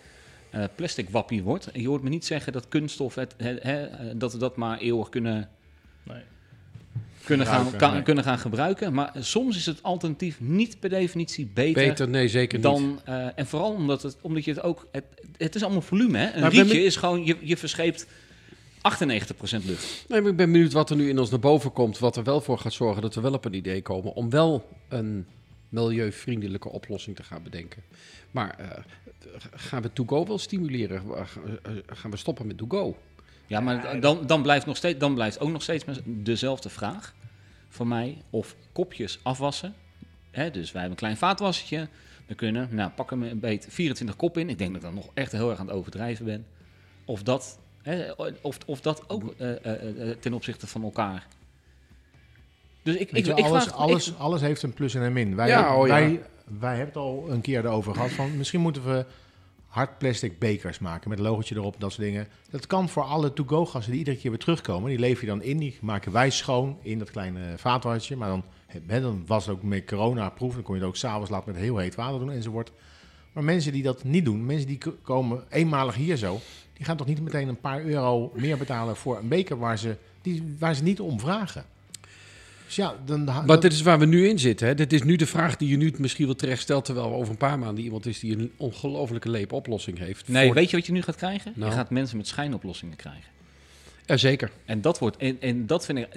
eh, 0.49 0.63
plastic 0.75 1.09
wappie 1.09 1.43
word, 1.43 1.71
en 1.71 1.81
je 1.81 1.87
hoort 1.87 2.03
me 2.03 2.09
niet 2.09 2.25
zeggen 2.25 2.53
dat 2.53 2.67
kunststof, 2.67 3.15
het, 3.15 3.35
hè, 3.37 3.55
eh, 3.55 4.05
dat 4.15 4.31
we 4.33 4.37
dat 4.37 4.55
maar 4.55 4.77
eeuwig 4.77 5.09
kunnen, 5.09 5.49
Nee. 6.03 6.21
Kunnen, 7.25 7.45
gaan, 7.45 7.55
Gebruiken, 7.55 7.79
kan- 7.87 7.93
nee. 7.93 8.03
kunnen 8.03 8.23
gaan 8.23 8.39
gebruiken. 8.39 8.93
Maar 8.93 9.11
soms 9.19 9.57
is 9.57 9.65
het 9.65 9.83
alternatief 9.83 10.39
niet 10.39 10.79
per 10.79 10.89
definitie 10.89 11.45
beter. 11.53 11.87
Beter, 11.87 12.09
nee, 12.09 12.27
zeker 12.27 12.53
niet. 12.57 12.63
dan, 12.67 12.99
eh, 13.05 13.27
en 13.35 13.47
vooral 13.47 13.71
omdat, 13.73 14.01
het, 14.01 14.17
omdat 14.21 14.45
je 14.45 14.51
het 14.51 14.61
ook... 14.63 14.87
Het, 14.91 15.03
het 15.37 15.55
is 15.55 15.63
allemaal 15.63 15.81
volume, 15.81 16.17
hè? 16.17 16.33
Een 16.33 16.41
Maar 16.41 16.51
rietje 16.51 16.83
is 16.83 16.95
gewoon... 16.95 17.25
Je, 17.25 17.37
je 17.41 17.57
verscheept 17.57 18.05
98% 18.05 18.09
lucht. 19.65 20.05
Nee, 20.07 20.21
maar 20.21 20.31
ik 20.31 20.37
ben 20.37 20.51
benieuwd 20.51 20.73
wat 20.73 20.89
er 20.89 20.95
nu 20.95 21.09
in 21.09 21.19
ons 21.19 21.29
naar 21.29 21.39
boven 21.39 21.71
komt. 21.73 21.99
Wat 21.99 22.15
er 22.17 22.23
wel 22.23 22.41
voor 22.41 22.57
gaat 22.59 22.73
zorgen 22.73 23.01
dat 23.01 23.15
we 23.15 23.21
wel 23.21 23.33
op 23.33 23.45
een 23.45 23.53
idee 23.53 23.81
komen 23.81 24.13
om 24.13 24.29
wel 24.29 24.69
een 24.89 25.25
milieuvriendelijke 25.69 26.69
oplossing 26.69 27.15
te 27.15 27.23
gaan 27.23 27.43
bedenken. 27.43 27.83
Maar 28.31 28.55
eh, 28.59 28.67
gaan 29.53 29.81
we 29.81 29.93
to-go 29.93 30.25
wel 30.25 30.37
stimuleren? 30.37 31.01
Eh, 31.15 31.21
Gaan 31.85 32.11
we 32.11 32.17
stoppen 32.17 32.47
met 32.47 32.57
to-go? 32.57 32.97
Ja, 33.47 33.59
maar 33.59 33.99
dan, 33.99 34.27
dan, 34.27 34.41
blijft 34.41 34.65
nog 34.65 34.77
steeds, 34.77 34.99
dan 34.99 35.13
blijft 35.13 35.39
ook 35.39 35.49
nog 35.49 35.61
steeds 35.61 35.85
dezelfde 36.05 36.69
vraag 36.69 37.13
voor 37.69 37.87
mij. 37.87 38.17
Of 38.29 38.55
kopjes 38.71 39.19
afwassen. 39.23 39.73
Hè, 40.31 40.51
dus 40.51 40.71
wij 40.71 40.81
hebben 40.81 40.91
een 40.91 40.95
klein 41.05 41.17
vaatwassertje. 41.17 41.87
We 42.25 42.35
kunnen, 42.35 42.67
nou 42.71 42.89
pak 42.91 43.09
hem 43.09 43.23
een 43.23 43.39
beet 43.39 43.67
24 43.69 44.15
kop 44.15 44.37
in. 44.37 44.49
Ik 44.49 44.57
denk 44.57 44.69
dat 44.73 44.79
ik 44.79 44.85
dan 44.87 44.95
nog 44.95 45.09
echt 45.13 45.31
heel 45.31 45.49
erg 45.49 45.59
aan 45.59 45.67
het 45.67 45.75
overdrijven 45.75 46.25
ben. 46.25 46.45
Of 47.05 47.23
dat, 47.23 47.59
hè, 47.81 48.11
of, 48.41 48.57
of 48.65 48.81
dat 48.81 49.09
ook 49.09 49.33
eh, 49.37 49.65
eh, 49.65 50.09
eh, 50.09 50.17
ten 50.19 50.33
opzichte 50.33 50.67
van 50.67 50.83
elkaar. 50.83 51.27
Dus 52.83 52.95
ik, 52.95 53.11
ik, 53.11 53.25
je, 53.25 53.31
ik 53.33 53.45
alles, 53.45 53.63
vraag, 53.63 53.75
alles, 53.77 54.09
ik- 54.11 54.17
alles 54.17 54.41
heeft 54.41 54.63
een 54.63 54.73
plus 54.73 54.95
en 54.95 55.01
een 55.01 55.13
min. 55.13 55.35
Wij, 55.35 55.47
Ja, 55.47 55.75
oh 55.77 55.87
ja. 55.87 55.93
wij, 55.93 56.21
wij 56.59 56.69
hebben 56.75 56.87
het 56.87 56.95
al 57.03 57.25
een 57.29 57.41
keer 57.41 57.65
erover 57.65 57.93
gehad 57.93 58.11
van 58.11 58.37
misschien 58.37 58.61
moeten 58.61 58.83
we 58.85 59.05
hard 59.75 59.97
plastic 59.97 60.39
bekers 60.39 60.79
maken 60.79 61.09
met 61.09 61.19
een 61.19 61.25
logotje 61.25 61.55
erop, 61.55 61.75
dat 61.79 61.91
soort 61.91 62.03
dingen. 62.03 62.27
Dat 62.49 62.67
kan 62.67 62.89
voor 62.89 63.03
alle 63.03 63.33
to-go 63.33 63.65
gasten 63.65 63.91
die 63.91 63.99
iedere 63.99 64.17
keer 64.17 64.29
weer 64.29 64.39
terugkomen. 64.39 64.89
Die 64.89 64.99
lever 64.99 65.23
je 65.23 65.29
dan 65.29 65.41
in, 65.41 65.57
die 65.57 65.77
maken 65.81 66.11
wij 66.11 66.29
schoon 66.29 66.77
in 66.81 66.99
dat 66.99 67.11
kleine 67.11 67.57
vaatwassertje. 67.57 68.15
Maar 68.15 68.29
dan, 68.29 68.43
dan 69.01 69.23
was 69.25 69.45
het 69.45 69.55
ook 69.55 69.63
met 69.63 69.85
corona-proef, 69.85 70.53
dan 70.53 70.63
kon 70.63 70.75
je 70.75 70.81
het 70.81 70.89
ook 70.89 70.95
s'avonds 70.95 71.29
laten 71.29 71.51
met 71.51 71.61
heel 71.61 71.77
heet 71.77 71.95
water 71.95 72.19
doen 72.19 72.31
enzovoort. 72.31 72.71
Maar 73.33 73.43
mensen 73.43 73.71
die 73.71 73.83
dat 73.83 74.03
niet 74.03 74.25
doen, 74.25 74.45
mensen 74.45 74.67
die 74.67 74.79
komen 75.01 75.43
eenmalig 75.49 75.95
hier 75.95 76.17
zo, 76.17 76.39
die 76.73 76.85
gaan 76.85 76.97
toch 76.97 77.07
niet 77.07 77.21
meteen 77.21 77.47
een 77.47 77.59
paar 77.59 77.81
euro 77.81 78.31
meer 78.35 78.57
betalen 78.57 78.95
voor 78.95 79.17
een 79.17 79.27
beker 79.27 79.57
waar 79.57 79.77
ze, 79.77 79.97
die, 80.21 80.55
waar 80.59 80.75
ze 80.75 80.83
niet 80.83 80.99
om 80.99 81.19
vragen. 81.19 81.65
Dus 82.65 82.75
ja, 82.75 82.95
dan, 83.05 83.23
Maar 83.23 83.59
dit 83.59 83.73
is 83.73 83.81
waar 83.81 83.99
we 83.99 84.05
nu 84.05 84.27
in 84.27 84.39
zitten. 84.39 84.67
Hè? 84.67 84.75
Dit 84.75 84.93
is 84.93 85.03
nu 85.03 85.15
de 85.15 85.25
vraag 85.25 85.57
die 85.57 85.69
je 85.69 85.77
nu 85.77 85.93
misschien 85.97 86.25
wel 86.25 86.35
terecht 86.35 86.61
stelt... 86.61 86.85
terwijl 86.85 87.09
we 87.09 87.15
over 87.15 87.31
een 87.31 87.37
paar 87.37 87.59
maanden 87.59 87.83
iemand 87.83 88.05
is 88.05 88.19
die 88.19 88.37
een 88.37 88.51
ongelofelijke 88.57 89.29
leep 89.29 89.51
oplossing 89.51 89.97
heeft. 89.97 90.27
nee, 90.27 90.45
Voor- 90.45 90.55
weet 90.55 90.69
je 90.69 90.75
wat 90.75 90.85
je 90.85 90.91
nu 90.91 91.01
gaat 91.01 91.15
krijgen? 91.15 91.53
Nou. 91.55 91.71
Je 91.71 91.77
gaat 91.77 91.89
mensen 91.89 92.17
met 92.17 92.27
schijnoplossingen 92.27 92.95
krijgen. 92.95 93.33
Ja, 94.05 94.17
zeker. 94.17 94.51
En 94.65 94.81
dat 94.81 94.99
wordt, 94.99 95.17
en, 95.17 95.41
en 95.41 95.67
dat 95.67 95.85
vind 95.85 95.99
ik, 95.99 96.07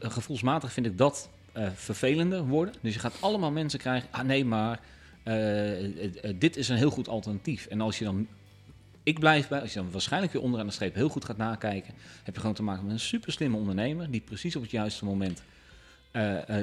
gevoelsmatig 0.00 0.72
vind 0.72 0.86
ik 0.86 0.98
dat 0.98 1.28
eh, 1.52 1.66
vervelender 1.74 2.46
worden. 2.46 2.74
Dus 2.80 2.94
je 2.94 3.00
gaat 3.00 3.16
allemaal 3.20 3.50
mensen 3.50 3.78
krijgen, 3.78 4.08
ah 4.10 4.24
nee, 4.24 4.44
maar 4.44 4.80
eh, 5.22 5.84
eh, 5.84 6.34
dit 6.38 6.56
is 6.56 6.68
een 6.68 6.76
heel 6.76 6.90
goed 6.90 7.08
alternatief. 7.08 7.66
En 7.66 7.80
als 7.80 7.98
je 7.98 8.04
dan, 8.04 8.26
ik 9.02 9.18
blijf 9.18 9.48
bij, 9.48 9.60
als 9.60 9.72
je 9.72 9.78
dan 9.78 9.90
waarschijnlijk 9.90 10.32
weer 10.32 10.42
onderaan 10.42 10.66
de 10.66 10.72
streep 10.72 10.94
heel 10.94 11.08
goed 11.08 11.24
gaat 11.24 11.36
nakijken, 11.36 11.94
heb 12.22 12.34
je 12.34 12.40
gewoon 12.40 12.54
te 12.54 12.62
maken 12.62 12.84
met 12.84 12.92
een 12.92 13.00
super 13.00 13.32
slimme 13.32 13.56
ondernemer 13.56 14.10
die 14.10 14.20
precies 14.20 14.56
op 14.56 14.62
het 14.62 14.70
juiste 14.70 15.04
moment 15.04 15.42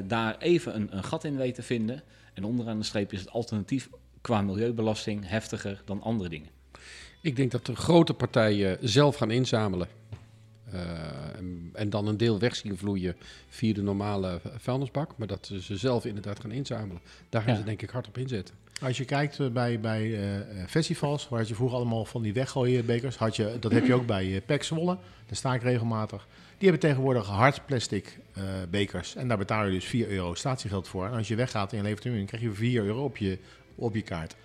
daar 0.08 0.38
even 0.38 0.76
een, 0.76 0.98
een 0.98 1.04
gat 1.04 1.24
in 1.24 1.38
weet 1.38 1.56
te 1.56 1.64
vinden. 1.64 2.04
En 2.34 2.44
onderaan 2.44 2.78
de 2.78 2.86
streep 2.86 3.14
is 3.14 3.20
het 3.20 3.30
alternatief 3.30 3.90
qua 4.22 4.42
milieubelasting 4.42 5.30
heftiger 5.30 5.82
dan 5.86 6.02
andere 6.02 6.30
dingen. 6.30 6.50
Ik 7.22 7.36
denk 7.36 7.52
dat 7.52 7.66
de 7.66 7.76
grote 7.76 8.14
partijen 8.14 8.78
zelf 8.82 9.16
gaan 9.16 9.32
inzamelen. 9.32 9.88
Eh, 10.74 11.38
en, 11.38 11.70
en 11.74 11.90
dan 11.90 12.08
een 12.08 12.18
deel 12.18 12.40
weg 12.40 12.56
zien 12.56 12.78
vloeien 12.78 13.16
via 13.50 13.74
de 13.74 13.82
normale 13.82 14.40
vuilnisbak. 14.58 15.12
Maar 15.18 15.28
dat 15.28 15.46
ze 15.46 15.62
ze 15.62 15.78
zelf 15.78 16.06
inderdaad 16.06 16.40
gaan 16.40 16.52
inzamelen. 16.52 17.02
Daar 17.30 17.42
gaan 17.42 17.54
Ja. 17.54 17.60
ze 17.60 17.66
denk 17.66 17.82
ik 17.82 17.90
hard 17.90 18.08
op 18.08 18.18
inzetten. 18.18 18.56
Als 18.82 18.98
je 18.98 19.06
kijkt 19.06 19.40
eh, 19.40 19.48
bij, 19.48 19.80
bij 19.80 20.34
eh, 20.34 20.66
festivals, 20.68 21.30
waar 21.30 21.40
had 21.40 21.48
je 21.48 21.56
vroeger 21.56 21.78
allemaal 21.78 22.06
van 22.06 22.22
die 22.22 22.34
weggooien 22.34 22.86
bekers, 22.86 23.16
had 23.18 23.36
je, 23.36 23.58
dat 23.60 23.72
heb 23.72 23.86
je 23.86 23.94
ook 23.94 24.06
bij 24.06 24.26
uh, 24.28 24.38
Pek 24.46 24.64
Zwolle, 24.64 24.98
daar 25.26 25.36
sta 25.36 25.54
ik 25.54 25.62
regelmatig. 25.62 26.28
Die 26.58 26.70
hebben 26.70 26.90
tegenwoordig 26.90 27.28
hard 27.28 27.66
plastic 27.66 28.18
eh, 28.34 28.44
bekers 28.70 29.16
en 29.16 29.28
daar 29.28 29.38
betaal 29.38 29.66
je 29.66 29.72
dus 29.72 29.86
4 29.86 30.08
euro 30.10 30.34
statiegeld 30.34 30.88
voor. 30.88 31.06
En 31.06 31.12
als 31.12 31.28
je 31.28 31.36
weggaat 31.36 31.72
en 31.72 31.78
je 31.78 31.84
levert 31.84 32.04
hem 32.04 32.14
in, 32.14 32.26
krijg 32.26 32.44
je 32.44 32.52
4 32.52 32.84
euro 32.84 33.04
op 33.04 33.18
je, 33.18 33.38
op 33.76 33.96
je 33.96 34.02
kaart. 34.02 34.36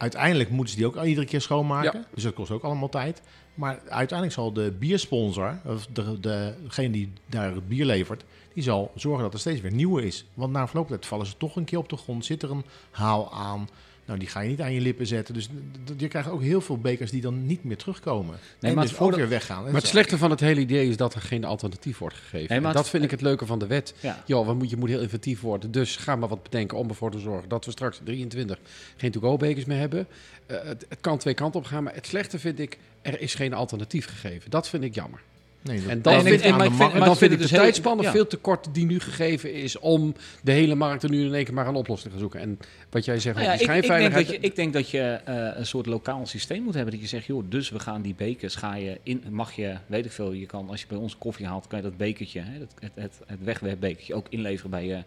Uiteindelijk 0.00 0.50
moeten 0.50 0.70
ze 0.70 0.76
die 0.76 0.86
ook 0.86 0.96
al 0.96 1.04
iedere 1.04 1.26
keer 1.26 1.40
schoonmaken, 1.40 1.98
Ja. 2.00 2.06
dus 2.14 2.22
dat 2.22 2.34
kost 2.34 2.50
ook 2.50 2.62
allemaal 2.62 2.88
tijd. 2.88 3.22
Maar 3.54 3.80
uiteindelijk 3.88 4.32
zal 4.32 4.52
de 4.52 4.72
biersponsor, 4.78 5.60
of 5.64 5.86
de, 5.86 6.20
de, 6.20 6.54
degene 6.62 6.90
die 6.90 7.12
daar 7.26 7.54
het 7.54 7.68
bier 7.68 7.84
levert, 7.84 8.24
die 8.54 8.62
zal 8.62 8.92
zorgen 8.94 9.22
dat 9.22 9.32
er 9.32 9.38
steeds 9.40 9.60
weer 9.60 9.72
nieuwe 9.72 10.06
is. 10.06 10.24
Want 10.34 10.52
na 10.52 10.66
verloop 10.66 10.86
van 10.88 10.96
tijd 10.96 11.08
vallen 11.08 11.26
ze 11.26 11.36
toch 11.36 11.56
een 11.56 11.64
keer 11.64 11.78
op 11.78 11.88
de 11.88 11.96
grond, 11.96 12.24
zit 12.24 12.42
er 12.42 12.50
een 12.50 12.64
haal 12.90 13.32
aan. 13.32 13.68
Nou, 14.06 14.18
die 14.18 14.28
ga 14.28 14.40
je 14.40 14.48
niet 14.48 14.60
aan 14.60 14.72
je 14.72 14.80
lippen 14.80 15.06
zetten. 15.06 15.34
Dus 15.34 15.48
je 15.96 16.08
krijgt 16.08 16.28
ook 16.28 16.42
heel 16.42 16.60
veel 16.60 16.78
bekers 16.78 17.10
die 17.10 17.20
dan 17.20 17.46
niet 17.46 17.64
meer 17.64 17.76
terugkomen. 17.76 18.36
Nee, 18.60 18.70
en 18.70 18.76
maar 18.76 18.86
dus 18.86 18.94
voor 18.96 19.06
ook 19.06 19.14
weer 19.16 19.28
weggaan. 19.28 19.62
Maar 19.64 19.72
het 19.74 19.86
slechte 19.86 20.18
van 20.18 20.30
het 20.30 20.40
hele 20.40 20.60
idee 20.60 20.88
is 20.88 20.96
dat 20.96 21.14
er 21.14 21.20
geen 21.20 21.44
alternatief 21.44 21.98
wordt 21.98 22.14
gegeven. 22.16 22.38
Nee, 22.38 22.46
maar 22.48 22.56
En 22.70 22.74
dat 22.74 22.82
het- 22.82 22.88
vind 22.90 23.04
ik 23.04 23.10
het 23.10 23.20
leuke 23.20 23.46
van 23.46 23.58
de 23.58 23.66
wet. 23.66 23.94
Ja. 24.00 24.44
We 24.44 24.54
moet, 24.54 24.70
je 24.70 24.76
moet 24.76 24.88
heel 24.88 25.00
inventief 25.00 25.40
worden. 25.40 25.70
Dus 25.70 25.96
ga 25.96 26.16
maar 26.16 26.28
wat 26.28 26.42
bedenken 26.42 26.78
om 26.78 26.88
ervoor 26.88 27.10
te 27.10 27.18
zorgen 27.18 27.48
dat 27.48 27.64
we 27.64 27.70
straks 27.70 27.98
in 27.98 28.04
23 28.04 28.58
geen 28.96 29.10
to-go-bekers 29.10 29.64
meer 29.64 29.78
hebben. 29.78 30.06
Eh, 30.46 30.56
het, 30.62 30.86
het 30.88 31.00
kan 31.00 31.18
twee 31.18 31.34
kanten 31.34 31.60
op 31.60 31.66
gaan, 31.66 31.82
maar 31.82 31.94
het 31.94 32.06
slechte 32.06 32.38
vind 32.38 32.58
ik, 32.58 32.78
er 33.02 33.20
is 33.20 33.34
geen 33.34 33.54
alternatief 33.54 34.06
gegeven. 34.06 34.50
Dat 34.50 34.68
vind 34.68 34.82
ik 34.84 34.94
jammer. 34.94 35.20
Nee, 35.62 35.80
dat- 35.80 35.88
En 35.90 36.02
dan 36.02 36.22
vind, 36.22 36.40
en 36.40 36.56
maar 36.56 36.64
ik 36.66 36.70
dan 36.70 36.78
vind- 36.90 36.98
maar 37.00 37.10
ik 37.10 37.16
vind 37.16 37.20
ik 37.22 37.30
het 37.30 37.30
de 37.30 37.36
dus 37.38 37.50
heel- 37.50 37.60
tijdspanne 37.60 38.02
ja. 38.02 38.10
veel 38.10 38.26
te 38.26 38.36
kort 38.36 38.68
die 38.74 38.86
nu 38.86 39.00
gegeven 39.00 39.52
is 39.54 39.78
om 39.78 40.14
de 40.42 40.52
hele 40.52 40.74
markt 40.74 41.02
er 41.02 41.10
nu 41.10 41.24
in 41.26 41.34
één 41.34 41.44
keer 41.44 41.54
maar 41.54 41.66
een 41.66 41.74
oplossing 41.74 42.12
te 42.12 42.18
gaan 42.20 42.30
zoeken. 42.30 42.40
En 42.40 42.58
wat 42.90 43.04
jij 43.04 43.18
zegt, 43.18 43.36
Nou 43.36 43.48
over 43.48 43.60
ja, 43.60 43.66
die 43.66 43.76
ik, 43.76 43.82
ik, 43.84 43.88
denk 43.88 44.00
schijnveiligheid. 44.00 44.26
dat 44.26 44.36
je, 44.36 44.48
ik 44.50 44.56
denk 44.56 44.72
dat 44.72 44.90
je 44.90 45.00
eh, 45.24 45.58
een 45.58 45.66
soort 45.66 45.86
lokaal 45.86 46.26
systeem 46.26 46.62
moet 46.62 46.74
hebben. 46.74 46.92
Dat 46.92 47.02
je 47.02 47.08
zegt, 47.08 47.26
joh, 47.26 47.44
dus 47.48 47.70
we 47.70 47.78
gaan 47.78 48.02
die 48.02 48.14
bekers, 48.14 48.54
ga 48.54 48.74
je 48.74 48.98
in, 49.02 49.22
mag 49.30 49.52
je, 49.52 49.76
weet 49.86 50.04
ik 50.04 50.12
veel, 50.12 50.32
je 50.32 50.46
kan, 50.46 50.68
als 50.68 50.80
je 50.80 50.86
bij 50.88 50.98
ons 50.98 51.18
koffie 51.18 51.46
haalt, 51.46 51.66
kan 51.66 51.78
je 51.78 51.84
dat 51.84 51.96
bekertje, 51.96 52.40
hè, 52.40 52.58
dat, 52.58 52.74
het, 52.80 52.92
het, 52.94 53.18
het 53.26 53.38
wegwerpbekertje, 53.44 54.14
ook 54.14 54.26
inleveren 54.28 54.70
bij 54.70 54.86
je 54.86 55.02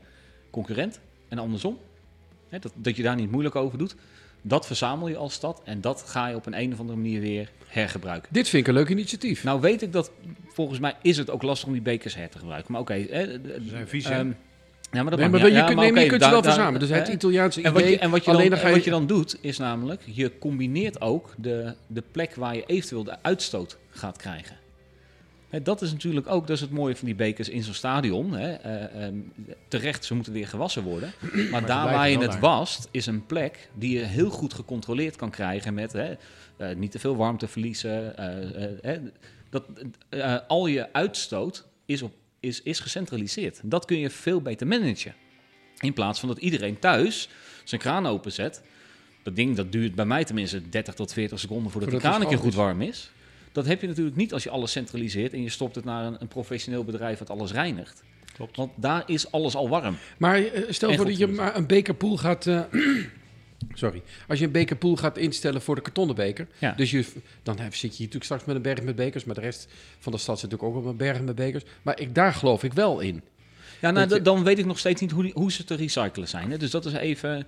concurrent. 0.50 1.00
En 1.28 1.38
andersom, 1.40 1.78
hè, 2.50 2.60
dat, 2.60 2.72
dat 2.76 2.96
je 2.96 3.04
daar 3.04 3.16
niet 3.16 3.32
moeilijk 3.32 3.56
over 3.56 3.78
doet. 3.78 3.96
Dat 4.42 4.66
verzamel 4.68 5.08
je 5.08 5.18
als 5.18 5.34
stad 5.34 5.62
en 5.66 5.82
dat 5.82 6.04
ga 6.08 6.28
je 6.28 6.36
op 6.36 6.46
een, 6.46 6.60
een 6.60 6.74
of 6.74 6.80
andere 6.80 6.98
manier 6.98 7.22
weer 7.22 7.52
hergebruiken. 7.74 8.30
Dit 8.34 8.50
vind 8.50 8.62
ik 8.68 8.74
een 8.74 8.80
leuk 8.80 8.90
initiatief. 8.90 9.44
Nou 9.44 9.62
weet 9.62 9.82
ik 9.82 9.92
dat, 9.94 10.12
volgens 10.48 10.80
mij 10.80 10.94
is 11.02 11.18
het 11.18 11.30
ook 11.30 11.42
lastig 11.42 11.68
om 11.68 11.74
die 11.74 11.82
bekers 11.82 12.16
her 12.16 12.30
te 12.30 12.38
gebruiken. 12.38 12.72
Maar 12.72 12.82
oké. 12.82 12.94
hè, 12.94 13.26
Ze 13.26 13.62
zijn 13.70 13.88
vies, 13.88 14.06
ehm, 14.06 14.28
ja, 14.92 15.02
maar 15.02 15.10
dat 15.12 15.20
Nee, 15.20 15.30
maar 15.30 15.40
je. 15.46 15.52
Ja, 15.52 15.64
kunt, 15.64 15.76
maar 15.76 15.84
nee, 15.84 15.94
maar 15.94 16.04
je 16.04 16.10
kunt 16.10 16.24
ze 16.24 16.30
wel 16.30 16.44
verzamelen. 16.44 16.80
Dus 16.80 16.90
het 16.90 17.08
Italiaanse 17.08 17.62
en 17.62 17.74
wat, 17.74 17.82
idee. 17.82 17.94
je, 17.94 18.00
en, 18.00 18.10
wat 18.10 18.26
je 18.26 18.32
alleen 18.32 18.50
dan, 18.50 18.60
je- 18.60 18.72
wat 18.72 18.84
je 18.84 18.90
dan 18.90 19.08
doet, 19.08 19.38
is 19.42 19.58
namelijk, 19.58 20.02
je 20.06 20.32
combineert 20.40 21.02
ook 21.02 21.34
de, 21.38 21.74
de 21.88 22.04
plek 22.12 22.36
waar 22.36 22.56
je 22.56 22.64
eventueel 22.66 23.04
de 23.04 23.16
uitstoot 23.22 23.78
gaat 23.90 24.18
krijgen. 24.18 24.56
Dat 25.62 25.82
is 25.82 25.92
natuurlijk 25.92 26.28
ook, 26.28 26.48
dat 26.48 26.56
is 26.56 26.62
het 26.62 26.72
mooie 26.72 26.96
van 26.96 27.06
die 27.06 27.16
bekers 27.16 27.50
in 27.50 27.64
zo'n 27.64 27.74
stadion. 27.74 28.34
Hè. 28.34 28.54
Eh, 28.54 29.06
ehm, 29.06 29.16
terecht, 29.68 30.06
ze 30.06 30.16
moeten 30.16 30.34
weer 30.34 30.48
gewassen 30.48 30.84
worden. 30.84 31.14
Maar, 31.52 31.66
daar 31.66 31.86
waar 31.86 32.10
je 32.10 32.18
het 32.18 32.32
daar. 32.32 32.40
wast, 32.40 32.88
is 32.92 33.06
een 33.06 33.26
plek 33.26 33.70
die 33.74 33.98
je 33.98 34.04
heel 34.04 34.30
goed 34.30 34.54
gecontroleerd 34.54 35.16
kan 35.16 35.30
krijgen 35.30 35.74
met 35.74 35.94
hè, 35.94 36.14
eh, 36.58 36.76
niet 36.76 36.92
te 36.92 37.00
veel 37.00 37.16
warmte 37.16 37.48
verliezen. 37.48 38.18
eh, 38.18 38.68
hè, 38.82 39.00
dat, 39.50 39.66
al 40.48 40.68
je 40.68 40.94
uitstoot 40.94 41.66
is, 41.86 42.02
op, 42.02 42.14
is, 42.40 42.62
is 42.62 42.80
gecentraliseerd. 42.80 43.62
Dat 43.64 43.86
kun 43.86 44.00
je 44.00 44.10
veel 44.10 44.42
beter 44.42 44.68
managen. 44.68 45.14
In 45.80 45.94
plaats 45.94 46.20
van 46.20 46.30
dat 46.30 46.38
iedereen 46.38 46.80
thuis 46.80 47.30
zijn 47.64 47.82
kraan 47.82 48.08
openzet. 48.08 48.64
Dat 49.24 49.36
ding 49.36 49.56
dat 49.56 49.72
duurt 49.72 49.96
bij 49.96 50.06
mij 50.06 50.24
tenminste 50.24 50.70
30 50.70 50.94
tot 50.94 51.14
40 51.14 51.40
seconden 51.40 51.72
voordat 51.72 51.90
de 51.90 51.96
Voordat 51.96 52.12
kraan 52.12 52.22
het 52.26 52.32
een 52.32 52.40
keer 52.40 52.52
goed 52.52 52.64
warm 52.66 52.82
is. 52.82 53.12
Dat 53.54 53.66
heb 53.66 53.82
je 53.82 53.88
natuurlijk 53.88 54.16
niet 54.16 54.34
als 54.34 54.44
je 54.44 54.50
alles 54.50 54.72
centraliseert 54.72 55.34
en 55.34 55.42
je 55.42 55.50
stopt 55.50 55.76
het 55.76 55.86
naar 55.86 56.06
een, 56.06 56.16
een 56.20 56.28
professioneel 56.28 56.84
bedrijf 56.84 57.18
dat 57.18 57.30
alles 57.30 57.52
reinigt. 57.52 58.04
Klopt. 58.34 58.58
Want 58.58 58.72
daar 58.76 59.04
is 59.06 59.32
alles 59.32 59.56
al 59.56 59.70
warm. 59.70 59.98
Maar 60.18 60.38
eh, 60.38 60.64
stel 60.70 60.90
En 60.90 60.96
voor 60.96 61.06
dat 61.06 61.18
je 61.18 61.28
maar 61.28 61.56
een 61.56 61.68
bekerpoel 61.68 62.18
gaat... 62.18 62.48
eh, 62.48 62.62
sorry. 63.74 64.02
Als 64.28 64.40
je 64.40 64.46
een 64.46 64.52
bekerpoel 64.52 64.96
gaat 64.96 65.18
instellen 65.18 65.62
voor 65.62 65.76
de 65.76 65.82
kartonnen 65.82 66.16
beker... 66.16 66.48
Ja. 66.58 66.74
Dus 66.78 66.92
je, 66.92 67.06
dan 67.44 67.60
heb, 67.60 67.76
zit 67.76 67.82
je 67.82 67.88
hier 67.88 67.98
natuurlijk 67.98 68.24
straks 68.24 68.46
met 68.46 68.56
een 68.56 68.62
berg 68.62 68.82
met 68.82 68.96
bekers... 68.96 69.24
maar 69.24 69.36
de 69.36 69.42
rest 69.42 69.68
van 70.00 70.12
de 70.12 70.18
stad 70.18 70.40
zit 70.40 70.50
natuurlijk 70.52 70.78
ook 70.78 70.84
op 70.84 70.90
een 70.90 70.98
berg 70.98 71.22
met 71.22 71.36
bekers. 71.36 71.64
Maar 71.82 72.00
ik, 72.00 72.16
daar 72.16 72.34
geloof 72.34 72.64
ik 72.64 72.74
wel 72.74 73.00
in. 73.00 73.22
Ja, 73.82 73.92
nou, 73.92 74.08
Dat 74.08 74.26
dan 74.26 74.44
weet 74.44 74.60
ik 74.60 74.66
nog 74.66 74.80
steeds 74.80 75.02
niet 75.02 75.12
hoe, 75.12 75.24
die, 75.24 75.32
hoe 75.36 75.52
ze 75.52 75.64
te 75.64 75.76
recyclen 75.76 76.28
zijn. 76.28 76.52
Hè? 76.52 76.58
Dus 76.58 76.72
dat 76.72 76.86
is 76.86 76.94
even... 76.94 77.48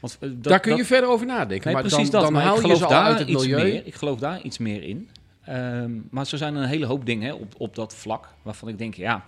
Want, 0.00 0.16
eh, 0.20 0.28
dat, 0.28 0.42
daar 0.42 0.60
kun 0.60 0.72
je 0.72 0.78
dat- 0.78 0.86
verder 0.86 1.08
over 1.08 1.26
nadenken. 1.26 1.64
Nee, 1.64 1.74
maar 1.74 1.82
precies 1.82 2.10
dan, 2.10 2.22
dat. 2.22 2.22
dan 2.22 2.32
maar 2.32 2.42
haal 2.42 2.66
je 2.68 2.76
ze 2.76 2.86
daar 2.86 3.04
uit 3.04 3.18
het 3.18 3.28
milieu. 3.28 3.62
meer. 3.62 3.86
Ik 3.86 3.94
geloof 3.94 4.18
daar 4.18 4.40
iets 4.42 4.58
meer 4.58 4.82
in. 4.82 5.08
Ehm, 5.48 5.90
maar 6.10 6.26
zo 6.26 6.36
zijn 6.36 6.54
er 6.54 6.62
een 6.62 6.68
hele 6.68 6.86
hoop 6.86 7.06
dingen 7.06 7.26
hè, 7.28 7.34
op, 7.34 7.54
op 7.58 7.74
dat 7.74 7.94
vlak 7.94 8.28
waarvan 8.42 8.68
ik 8.68 8.78
denk, 8.78 8.94
ja, 8.94 9.24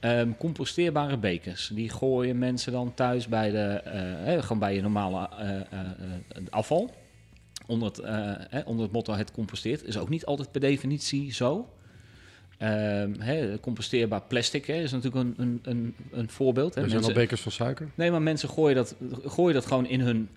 ehm, 0.00 0.30
composteerbare 0.38 1.16
bekers, 1.16 1.70
die 1.74 1.90
gooien 1.90 2.38
mensen 2.38 2.72
dan 2.72 2.94
thuis 2.94 3.28
bij 3.28 3.50
de, 3.50 3.64
eh, 4.24 4.42
gewoon 4.42 4.58
bij 4.58 4.74
je 4.74 4.82
normale 4.82 5.28
eh, 5.38 5.60
eh, 5.60 5.66
afval. 6.50 6.94
Onder 7.66 7.88
het, 7.88 7.98
eh, 7.98 8.32
hè, 8.48 8.60
onder 8.60 8.84
het 8.84 8.92
motto 8.92 9.14
het 9.14 9.32
composteert. 9.32 9.84
Is 9.84 9.98
ook 9.98 10.08
niet 10.08 10.26
altijd 10.26 10.52
per 10.52 10.60
definitie 10.60 11.32
zo. 11.32 11.68
Ehm, 12.58 13.12
hè, 13.18 13.60
composteerbaar 13.60 14.22
plastic 14.22 14.66
hè, 14.66 14.74
is 14.74 14.92
natuurlijk 14.92 15.24
een, 15.24 15.34
een, 15.36 15.60
een, 15.62 15.94
een 16.10 16.30
voorbeeld. 16.30 16.74
Hè. 16.74 16.82
Er 16.82 16.90
zijn 16.90 17.02
al 17.02 17.12
bekers 17.12 17.40
van 17.40 17.52
suiker. 17.52 17.90
Nee, 17.94 18.10
maar 18.10 18.22
mensen 18.22 18.48
gooien 18.48 18.76
dat, 18.76 18.94
gooien 19.24 19.54
dat 19.54 19.66
gewoon 19.66 19.86
in, 19.86 20.00
hun, 20.00 20.28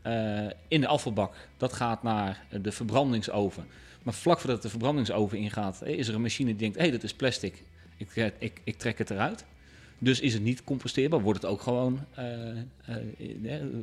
in 0.67 0.81
de 0.81 0.87
afvalbak. 0.87 1.35
Dat 1.57 1.73
gaat 1.73 2.03
naar 2.03 2.43
de 2.61 2.71
verbrandingsoven. 2.71 3.65
Maar 4.03 4.13
vlak 4.13 4.39
voordat 4.39 4.61
de 4.61 4.69
verbrandingsoven 4.69 5.37
ingaat, 5.37 5.81
eh, 5.81 5.97
is 5.97 6.07
er 6.07 6.15
een 6.15 6.21
machine 6.21 6.49
die 6.49 6.57
denkt: 6.57 6.75
hé, 6.75 6.81
hey, 6.81 6.91
dat 6.91 7.03
is 7.03 7.13
plastic. 7.13 7.63
Ik, 7.97 8.15
eh, 8.15 8.25
ik, 8.37 8.61
ik 8.63 8.77
trek 8.77 8.97
het 8.97 9.09
eruit. 9.09 9.45
Dus 9.97 10.19
is 10.19 10.33
het 10.33 10.43
niet 10.43 10.63
composteerbaar, 10.63 11.21
wordt 11.21 11.41
het 11.41 11.51
ook 11.51 11.61
gewoon 11.61 11.99
eh, 12.15 12.25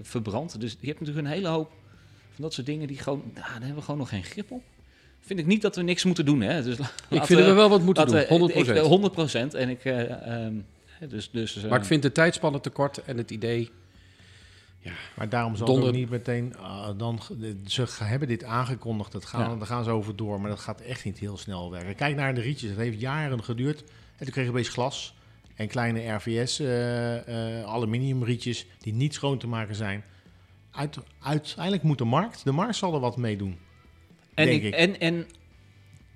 verbrand. 0.02 0.60
Dus 0.60 0.76
je 0.80 0.86
hebt 0.86 1.00
natuurlijk 1.00 1.26
een 1.26 1.32
hele 1.32 1.48
hoop 1.48 1.70
van 2.34 2.44
dat 2.44 2.52
soort 2.52 2.66
dingen 2.66 2.86
die 2.86 2.98
gewoon, 2.98 3.22
nou, 3.34 3.46
daar 3.46 3.52
hebben 3.52 3.74
we 3.74 3.82
gewoon 3.82 3.98
nog 3.98 4.08
geen 4.08 4.24
grip 4.24 4.50
op. 4.50 4.62
Vind 5.20 5.40
ik 5.40 5.46
niet 5.46 5.62
dat 5.62 5.76
we 5.76 5.82
niks 5.82 6.04
moeten 6.04 6.24
doen. 6.24 6.40
Hè? 6.40 6.62
Dus 6.62 6.78
Ik 7.08 7.24
vind 7.24 7.38
dat 7.38 7.48
we 7.48 7.52
wel 7.52 7.68
wat 7.68 7.82
moeten 7.82 8.06
doen, 8.06 8.16
we- 8.16 8.26
100%. 8.28 8.68
Ik, 8.68 8.76
eh, 8.76 8.82
100 8.82 9.54
En 9.54 9.68
ik, 9.68 9.84
eh, 9.84 10.10
ehm, 10.10 10.54
hè, 10.86 11.06
dus, 11.06 11.30
dus, 11.30 11.56
eh, 11.56 11.70
maar 11.70 11.78
ik 11.78 11.84
vind 11.84 12.02
de 12.02 12.12
tijdspannen 12.12 12.60
te 12.60 12.70
kort 12.70 13.04
en 13.04 13.16
het 13.16 13.30
idee... 13.30 13.70
Maar 15.16 15.28
daarom 15.28 15.56
zal 15.56 15.66
het 15.66 15.74
Donder- 15.74 15.92
ook 15.94 16.00
niet 16.00 16.10
meteen... 16.10 16.56
ah, 16.56 16.98
dan, 16.98 17.20
ze 17.66 17.86
hebben 17.98 18.28
dit 18.28 18.44
aangekondigd, 18.44 19.12
dat 19.12 19.24
gaan, 19.24 19.50
Ja. 19.50 19.56
daar 19.56 19.66
gaan 19.66 19.84
ze 19.84 19.90
over 19.90 20.16
door. 20.16 20.40
Maar 20.40 20.50
dat 20.50 20.60
gaat 20.60 20.80
echt 20.80 21.04
niet 21.04 21.18
heel 21.18 21.36
snel 21.36 21.70
werken. 21.70 21.94
Kijk 21.94 22.16
naar 22.16 22.34
de 22.34 22.40
rietjes, 22.40 22.70
het 22.70 22.78
heeft 22.78 23.00
jaren 23.00 23.44
geduurd. 23.44 23.80
En 24.16 24.24
toen 24.24 24.32
kregen 24.32 24.52
we 24.52 24.58
opeens 24.58 24.68
glas 24.74 25.14
en 25.54 25.68
kleine 25.68 26.08
RVS 26.08 26.60
eh, 26.60 27.58
eh, 27.58 27.64
aluminium 27.64 28.24
rietjes... 28.24 28.66
die 28.78 28.92
niet 28.92 29.14
schoon 29.14 29.38
te 29.38 29.46
maken 29.46 29.74
zijn. 29.74 30.04
Uit, 30.70 30.98
uiteindelijk 31.20 31.82
moet 31.82 31.98
de 31.98 32.04
markt, 32.04 32.44
de 32.44 32.52
markt 32.52 32.76
zal 32.76 32.94
er 32.94 33.00
wat 33.00 33.16
mee 33.16 33.36
doen. 33.36 33.58
En, 34.34 34.48
ik. 34.52 34.74
En, 34.74 35.00
en 35.00 35.26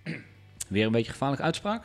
weer 0.69 0.87
een 0.87 0.93
beetje 0.93 1.12
gevaarlijke 1.12 1.45
uitspraak. 1.45 1.85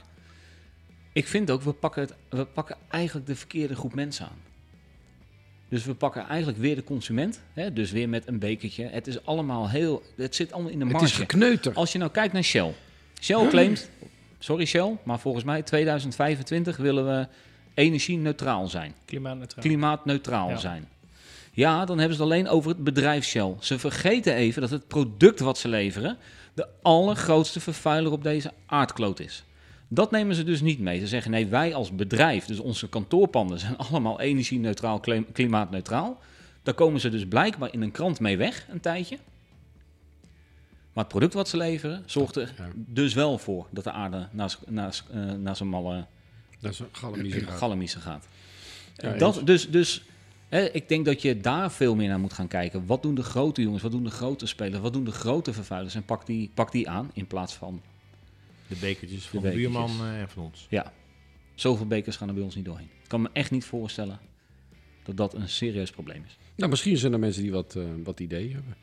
Ik 1.13 1.27
vind 1.27 1.51
ook, 1.51 1.61
we 1.61 1.73
pakken, 1.73 2.01
het, 2.01 2.15
we 2.29 2.45
pakken 2.45 2.77
eigenlijk 2.87 3.27
de 3.27 3.35
verkeerde 3.35 3.75
groep 3.75 3.93
mensen 3.93 4.25
aan. 4.25 4.37
Dus 5.69 5.85
we 5.85 5.93
pakken 5.93 6.27
eigenlijk 6.27 6.57
weer 6.59 6.75
de 6.75 6.83
consument. 6.83 7.41
Hè? 7.53 7.73
Dus 7.73 7.91
weer 7.91 8.09
met 8.09 8.27
een 8.27 8.39
bekertje. 8.39 8.85
Het 8.85 9.07
is 9.07 9.25
allemaal 9.25 9.69
heel. 9.69 10.03
Het 10.15 10.35
zit 10.35 10.51
allemaal 10.51 10.71
in 10.71 10.79
de 10.79 10.85
Het 10.85 11.01
is 11.01 11.11
gekneuter. 11.11 11.73
Als 11.73 11.91
je 11.91 11.97
nou 11.97 12.11
kijkt 12.11 12.33
naar 12.33 12.43
Shell. 12.43 12.73
Shell 13.21 13.47
claimt. 13.47 13.89
Sorry 14.39 14.65
Shell, 14.65 14.97
maar 15.03 15.19
volgens 15.19 15.43
mij 15.43 15.61
2025 15.61 16.77
willen 16.77 17.05
we 17.05 17.27
energie-neutraal 17.73 18.67
zijn 18.67 18.93
Klimaatneutraal. 19.05 19.63
klimaatneutraal 19.63 20.49
Ja. 20.49 20.57
zijn. 20.57 20.87
Ja, 21.51 21.85
dan 21.85 21.97
hebben 21.97 22.17
ze 22.17 22.23
het 22.23 22.31
alleen 22.31 22.47
over 22.47 22.69
het 22.69 22.83
bedrijf 22.83 23.25
Shell. 23.25 23.53
Ze 23.59 23.79
vergeten 23.79 24.33
even 24.33 24.61
dat 24.61 24.69
het 24.69 24.87
product 24.87 25.39
wat 25.39 25.57
ze 25.57 25.67
leveren 25.67 26.17
de 26.53 26.67
allergrootste 26.81 27.59
vervuiler 27.59 28.11
op 28.11 28.23
deze 28.23 28.51
aardkloot 28.65 29.19
is. 29.19 29.43
Dat 29.87 30.11
nemen 30.11 30.35
ze 30.35 30.43
dus 30.43 30.61
niet 30.61 30.79
mee. 30.79 30.99
Ze 30.99 31.07
zeggen 31.07 31.31
nee, 31.31 31.47
wij 31.47 31.73
als 31.73 31.95
bedrijf, 31.95 32.45
dus 32.45 32.59
onze 32.59 32.89
kantoorpanden 32.89 33.59
zijn 33.59 33.77
allemaal 33.77 34.19
energie-neutraal, 34.19 34.99
klim- 34.99 35.31
klimaatneutraal. 35.31 36.19
Daar 36.63 36.73
komen 36.73 36.99
ze 36.99 37.09
dus 37.09 37.27
blijkbaar 37.27 37.73
in 37.73 37.81
een 37.81 37.91
krant 37.91 38.19
mee 38.19 38.37
weg, 38.37 38.67
een 38.69 38.79
tijdje. 38.79 39.17
Maar 40.93 41.03
het 41.03 41.07
product 41.07 41.33
wat 41.33 41.49
ze 41.49 41.57
leveren 41.57 42.03
zorgt 42.05 42.35
er 42.35 42.53
dus 42.75 43.13
wel 43.13 43.37
voor 43.37 43.67
dat 43.69 43.83
de 43.83 43.91
aarde 43.91 44.27
naar, 44.31 44.55
naar, 44.67 45.01
eh, 45.11 45.31
naar 45.31 45.55
zijn 45.55 45.69
malle 45.69 46.05
galamissen 47.47 48.01
gaat. 48.01 48.27
Ja, 48.95 49.13
dat, 49.13 49.41
dus 49.43 49.69
dus 49.69 50.03
hè, 50.49 50.65
ik 50.65 50.89
denk 50.89 51.05
dat 51.05 51.21
je 51.21 51.39
daar 51.39 51.71
veel 51.71 51.95
meer 51.95 52.07
naar 52.09 52.19
moet 52.19 52.33
gaan 52.33 52.47
kijken. 52.47 52.85
Wat 52.85 53.01
doen 53.01 53.15
de 53.15 53.23
grote 53.23 53.61
jongens, 53.61 53.83
wat 53.83 53.91
doen 53.91 54.03
de 54.03 54.09
grote 54.09 54.45
spelers, 54.45 54.81
wat 54.81 54.93
doen 54.93 55.03
de 55.03 55.11
grote 55.11 55.53
vervuilers? 55.53 55.95
En 55.95 56.03
pak 56.03 56.25
die, 56.25 56.51
pak 56.53 56.71
die 56.71 56.89
aan 56.89 57.09
in 57.13 57.27
plaats 57.27 57.53
van, 57.53 57.81
De 58.67 58.75
bekertjes 58.75 59.27
van 59.27 59.41
De 59.41 59.49
de, 59.49 59.55
buurman 59.55 59.89
eh, 59.89 60.21
en 60.21 60.29
van 60.29 60.43
ons. 60.43 60.67
ja, 60.69 60.93
zoveel 61.55 61.87
bekers 61.87 62.15
gaan 62.15 62.27
er 62.27 62.33
bij 62.33 62.43
ons 62.43 62.55
niet 62.55 62.65
doorheen. 62.65 62.89
Ik 63.03 63.09
kan 63.09 63.21
me 63.21 63.29
echt 63.33 63.51
niet 63.51 63.65
voorstellen 63.65 64.19
dat 65.03 65.17
dat 65.17 65.33
een 65.33 65.49
serieus 65.49 65.91
probleem 65.91 66.23
is. 66.25 66.37
Nou, 66.55 66.69
misschien 66.69 66.97
zijn 66.97 67.13
er 67.13 67.19
mensen 67.19 67.41
die 67.41 67.51
wat, 67.51 67.75
eh, 67.75 67.83
wat 68.03 68.19
ideeën 68.19 68.53
hebben. 68.53 68.75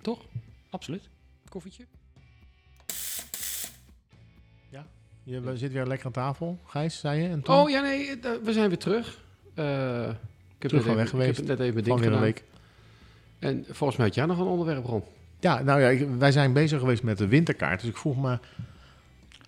Toch? 0.00 0.26
Absoluut. 0.70 1.08
Koffietje? 1.48 1.86
Je 5.30 5.40
we 5.40 5.56
zitten 5.56 5.78
weer 5.78 5.86
lekker 5.86 6.06
aan 6.06 6.12
tafel, 6.12 6.58
Gijs, 6.66 6.98
zei 6.98 7.22
je. 7.22 7.28
En 7.28 7.42
Tom? 7.42 7.54
Oh 7.54 7.70
ja, 7.70 7.80
nee, 7.80 8.20
eh, 8.20 8.30
we 8.42 8.52
zijn 8.52 8.68
weer 8.68 8.78
terug. 8.78 9.24
Eh, 9.54 10.08
ik 10.08 10.62
heb 10.62 10.70
Terug 10.70 10.72
net 10.72 10.82
van 10.84 10.94
weg 10.94 11.04
even, 11.04 11.18
geweest. 11.18 11.30
Ik 11.30 11.36
heb 11.36 11.46
net 11.46 11.60
even 11.60 11.84
mijn 11.84 12.00
ding 12.00 12.12
een 12.12 12.20
week. 12.20 12.44
En 13.38 13.64
volgens 13.68 13.98
mij 13.98 14.06
had 14.06 14.14
jij 14.14 14.26
nog 14.26 14.38
een 14.38 14.46
onderwerp, 14.46 14.84
Ron. 14.84 15.02
Ja, 15.40 15.62
nou 15.62 15.80
ja, 15.80 15.88
ik- 15.88 16.08
wij 16.18 16.32
zijn 16.32 16.52
bezig 16.52 16.78
geweest 16.80 17.02
met 17.02 17.18
de 17.18 17.26
winterkaart. 17.28 17.80
Dus 17.80 17.90
ik 17.90 17.96
vroeg 17.96 18.16
me 18.16 18.38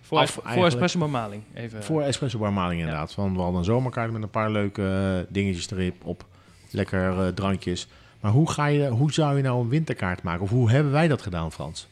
Voor, 0.00 0.18
af 0.18 0.38
voor 0.44 0.66
espresso 0.66 0.98
bemaling. 0.98 1.42
Even. 1.54 1.82
voor 1.82 2.02
espresso 2.02 2.38
barmaling 2.38 2.80
inderdaad. 2.80 3.12
Van, 3.12 3.32
we 3.34 3.40
hadden 3.40 3.58
een 3.58 3.64
zomerkaart 3.64 4.12
met 4.12 4.22
een 4.22 4.30
paar 4.30 4.50
leuke 4.50 4.82
eh, 5.28 5.32
dingetjes 5.32 5.70
erop. 5.70 6.04
Op 6.04 6.24
lekker 6.70 7.18
eh, 7.20 7.28
drankjes. 7.28 7.88
Maar 8.20 8.30
hoe, 8.32 8.50
ga 8.50 8.66
je, 8.66 8.88
hoe 8.88 9.12
zou 9.12 9.36
je 9.36 9.42
nou 9.42 9.60
een 9.62 9.68
winterkaart 9.68 10.22
maken? 10.22 10.42
Of 10.42 10.50
hoe 10.50 10.70
hebben 10.70 10.92
wij 10.92 11.08
dat 11.08 11.22
gedaan, 11.22 11.52
Frans? 11.52 11.86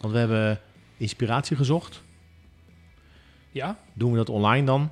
Want 0.00 0.12
we 0.12 0.18
hebben 0.18 0.60
inspiratie 0.96 1.56
gezocht. 1.56 2.02
Ja. 3.50 3.76
Doen 3.92 4.10
we 4.10 4.16
dat 4.16 4.28
online 4.28 4.66
dan? 4.66 4.90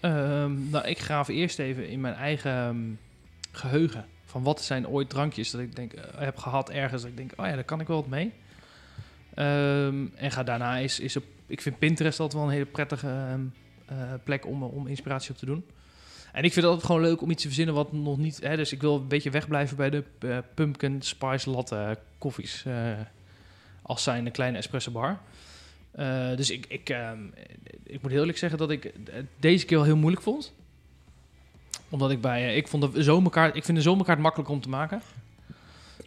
Ehm, 0.00 0.70
nou, 0.70 0.86
ik 0.86 0.98
graaf 0.98 1.28
eerst 1.28 1.58
even 1.58 1.88
in 1.88 2.00
mijn 2.00 2.14
eigen 2.14 2.52
ehm, 2.52 2.76
geheugen. 3.52 4.04
Van 4.30 4.42
wat 4.42 4.62
zijn 4.62 4.88
ooit 4.88 5.08
drankjes 5.08 5.50
dat 5.50 5.60
ik 5.60 5.76
denk, 5.76 5.92
eh, 5.92 6.20
heb 6.20 6.36
gehad 6.36 6.70
ergens. 6.70 7.02
Dat 7.02 7.10
ik 7.10 7.16
denk, 7.16 7.32
oh 7.36 7.46
ja, 7.46 7.54
daar 7.54 7.64
kan 7.64 7.80
ik 7.80 7.86
wel 7.86 7.96
wat 7.96 8.06
mee. 8.06 8.32
Ehm, 9.34 10.06
en 10.14 10.30
ga 10.30 10.42
daarna 10.42 10.76
is, 10.76 11.00
is 11.00 11.16
op, 11.16 11.24
ik 11.46 11.60
vind 11.60 11.78
Pinterest 11.78 12.20
altijd 12.20 12.38
wel 12.38 12.48
een 12.48 12.54
hele 12.54 12.66
prettige 12.66 13.08
ehm, 13.08 13.40
eh, 13.86 14.14
plek 14.24 14.46
om, 14.46 14.62
om 14.62 14.86
inspiratie 14.86 15.30
op 15.30 15.36
te 15.36 15.46
doen. 15.46 15.64
En 16.32 16.44
ik 16.44 16.52
vind 16.52 16.54
het 16.54 16.64
altijd 16.64 16.86
gewoon 16.86 17.00
leuk 17.00 17.22
om 17.22 17.30
iets 17.30 17.42
te 17.42 17.48
verzinnen 17.48 17.74
wat 17.74 17.92
nog 17.92 18.18
niet... 18.18 18.40
Hè, 18.42 18.56
dus 18.56 18.72
ik 18.72 18.80
wil 18.80 18.94
een 18.94 19.08
beetje 19.08 19.30
wegblijven 19.30 19.76
bij 19.76 19.90
de 19.90 20.04
eh, 20.18 20.38
pumpkin 20.54 21.02
spice 21.02 21.50
latte 21.50 21.98
koffies. 22.18 22.64
als 23.82 24.02
zijn 24.02 24.26
een 24.26 24.32
kleine 24.32 24.58
espresso 24.58 24.90
bar. 24.90 25.18
Dus 26.36 26.50
ik, 26.50 26.66
ik, 26.68 26.88
ehm, 26.88 27.24
ik 27.84 28.02
moet 28.02 28.10
heel 28.10 28.20
eerlijk 28.20 28.38
zeggen 28.38 28.58
dat 28.58 28.70
ik 28.70 28.92
deze 29.36 29.66
keer 29.66 29.76
wel 29.76 29.86
heel 29.86 29.96
moeilijk 29.96 30.22
vond. 30.22 30.52
Omdat 31.90 32.10
ik 32.10 32.20
bij... 32.20 32.42
eh, 32.48 32.56
ik, 32.56 32.68
vond 32.68 32.92
de 32.94 33.02
zomerkaart, 33.02 33.56
ik 33.56 33.64
vind 33.64 33.76
de 33.76 33.82
zomerkaart 33.82 34.18
makkelijk 34.18 34.50
om 34.50 34.60
te 34.60 34.68
maken. 34.68 35.02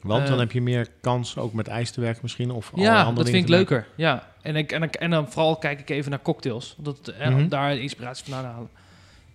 Want 0.01 0.23
dan 0.25 0.33
Eh. 0.33 0.39
heb 0.39 0.51
je 0.51 0.61
meer 0.61 0.87
kans 1.01 1.37
ook 1.37 1.53
met 1.53 1.67
ijs 1.67 1.91
te 1.91 2.01
werken 2.01 2.19
misschien. 2.23 2.51
Of 2.51 2.71
allerlei 2.71 2.95
Ja, 2.97 3.03
andere 3.03 3.15
dat 3.15 3.25
dingen 3.25 3.47
vind 3.47 3.59
ik 3.61 3.67
te 3.67 3.73
maken. 3.73 3.87
leuker. 3.95 4.03
Ja. 4.05 4.31
En, 4.41 4.55
ik, 4.55 4.71
en, 4.71 4.83
ik, 4.83 4.95
en 4.95 5.09
dan 5.09 5.31
vooral 5.31 5.55
kijk 5.55 5.79
ik 5.79 5.89
even 5.89 6.09
naar 6.11 6.21
cocktails. 6.21 6.75
Dat, 6.77 7.07
eh, 7.07 7.27
Mhm. 7.29 7.37
Om 7.39 7.47
daar 7.49 7.77
inspiratie 7.77 8.23
vandaan 8.33 8.51
halen, 8.51 8.69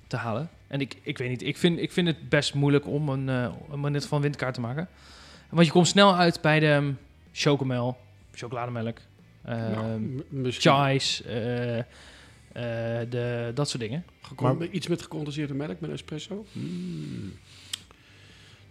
te 0.06 0.16
halen. 0.16 0.48
En 0.66 0.80
ik, 0.80 0.96
ik 1.02 1.18
weet 1.18 1.28
niet, 1.28 1.42
ik 1.42 1.56
vind, 1.56 1.78
ik 1.78 1.92
vind 1.92 2.06
het 2.06 2.28
best 2.28 2.54
moeilijk 2.54 2.86
om 2.86 3.08
een, 3.08 3.28
eh 3.28 3.48
om 3.70 3.84
een 3.84 3.92
net 3.92 4.06
van 4.06 4.20
windkaart 4.20 4.54
te 4.54 4.60
maken. 4.60 4.88
Want 5.48 5.66
je 5.66 5.72
komt 5.72 5.88
snel 5.88 6.16
uit 6.16 6.40
bij 6.40 6.60
de 6.60 6.66
um, 6.66 6.98
chocomel, 7.32 7.96
chocolademelk, 8.34 8.98
Nou, 9.42 9.98
m- 10.00 10.22
misschien 10.28 10.72
chais, 10.72 11.22
eh, 11.22 11.78
eh, 11.78 11.84
de, 13.10 13.50
dat 13.54 13.68
soort 13.68 13.82
dingen. 13.82 14.04
gecon- 14.22 14.68
iets 14.76 14.86
met 14.86 15.02
gecondenseerde 15.02 15.54
melk 15.54 15.80
met 15.80 15.90
espresso. 15.90 16.46
Mm. 16.52 17.32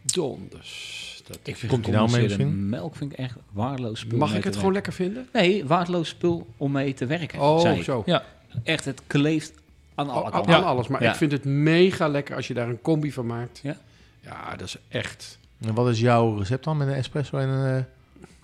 Donders. 0.01 1.21
Dat 1.27 1.39
Ik 1.43 1.55
vind 1.57 1.71
Komt 1.71 1.87
nou 1.87 2.11
mee 2.11 2.45
melk 2.45 2.95
vind 2.95 3.11
ik 3.11 3.17
echt 3.17 3.35
waardeloos 3.51 3.99
spul. 3.99 4.17
Mag 4.17 4.35
ik 4.35 4.43
het 4.43 4.55
gewoon 4.55 4.73
werken. 4.73 4.73
lekker 4.73 4.93
vinden? 4.93 5.27
Nee, 5.33 5.65
waardeloos 5.65 6.09
spul 6.09 6.47
om 6.57 6.71
mee 6.71 6.93
te 6.93 7.05
werken. 7.05 7.39
Oh, 7.39 7.79
zo. 7.79 8.03
Ja. 8.05 8.23
Echt, 8.63 8.85
het 8.85 9.01
kleeft 9.07 9.53
aan 9.95 10.09
alle 10.09 10.17
Al- 10.19 10.25
al- 10.25 10.31
kanten. 10.31 10.55
aan 10.55 10.63
alles. 10.63 10.87
Maar 10.87 11.03
Ja. 11.03 11.09
ik 11.11 11.15
vind 11.15 11.31
het 11.31 11.45
mega 11.45 12.07
lekker 12.07 12.35
als 12.35 12.47
je 12.47 12.53
daar 12.53 12.69
een 12.69 12.81
combi 12.81 13.11
van 13.11 13.25
maakt. 13.25 13.59
Ja. 13.63 13.77
Ja, 14.21 14.55
dat 14.55 14.67
is 14.67 14.77
echt... 14.87 15.39
En 15.61 15.73
wat 15.73 15.89
is 15.89 15.99
jouw 15.99 16.37
recept 16.37 16.63
dan 16.63 16.77
met 16.77 16.87
een 16.87 16.93
espresso 16.93 17.37
en 17.37 17.49
een... 17.49 17.85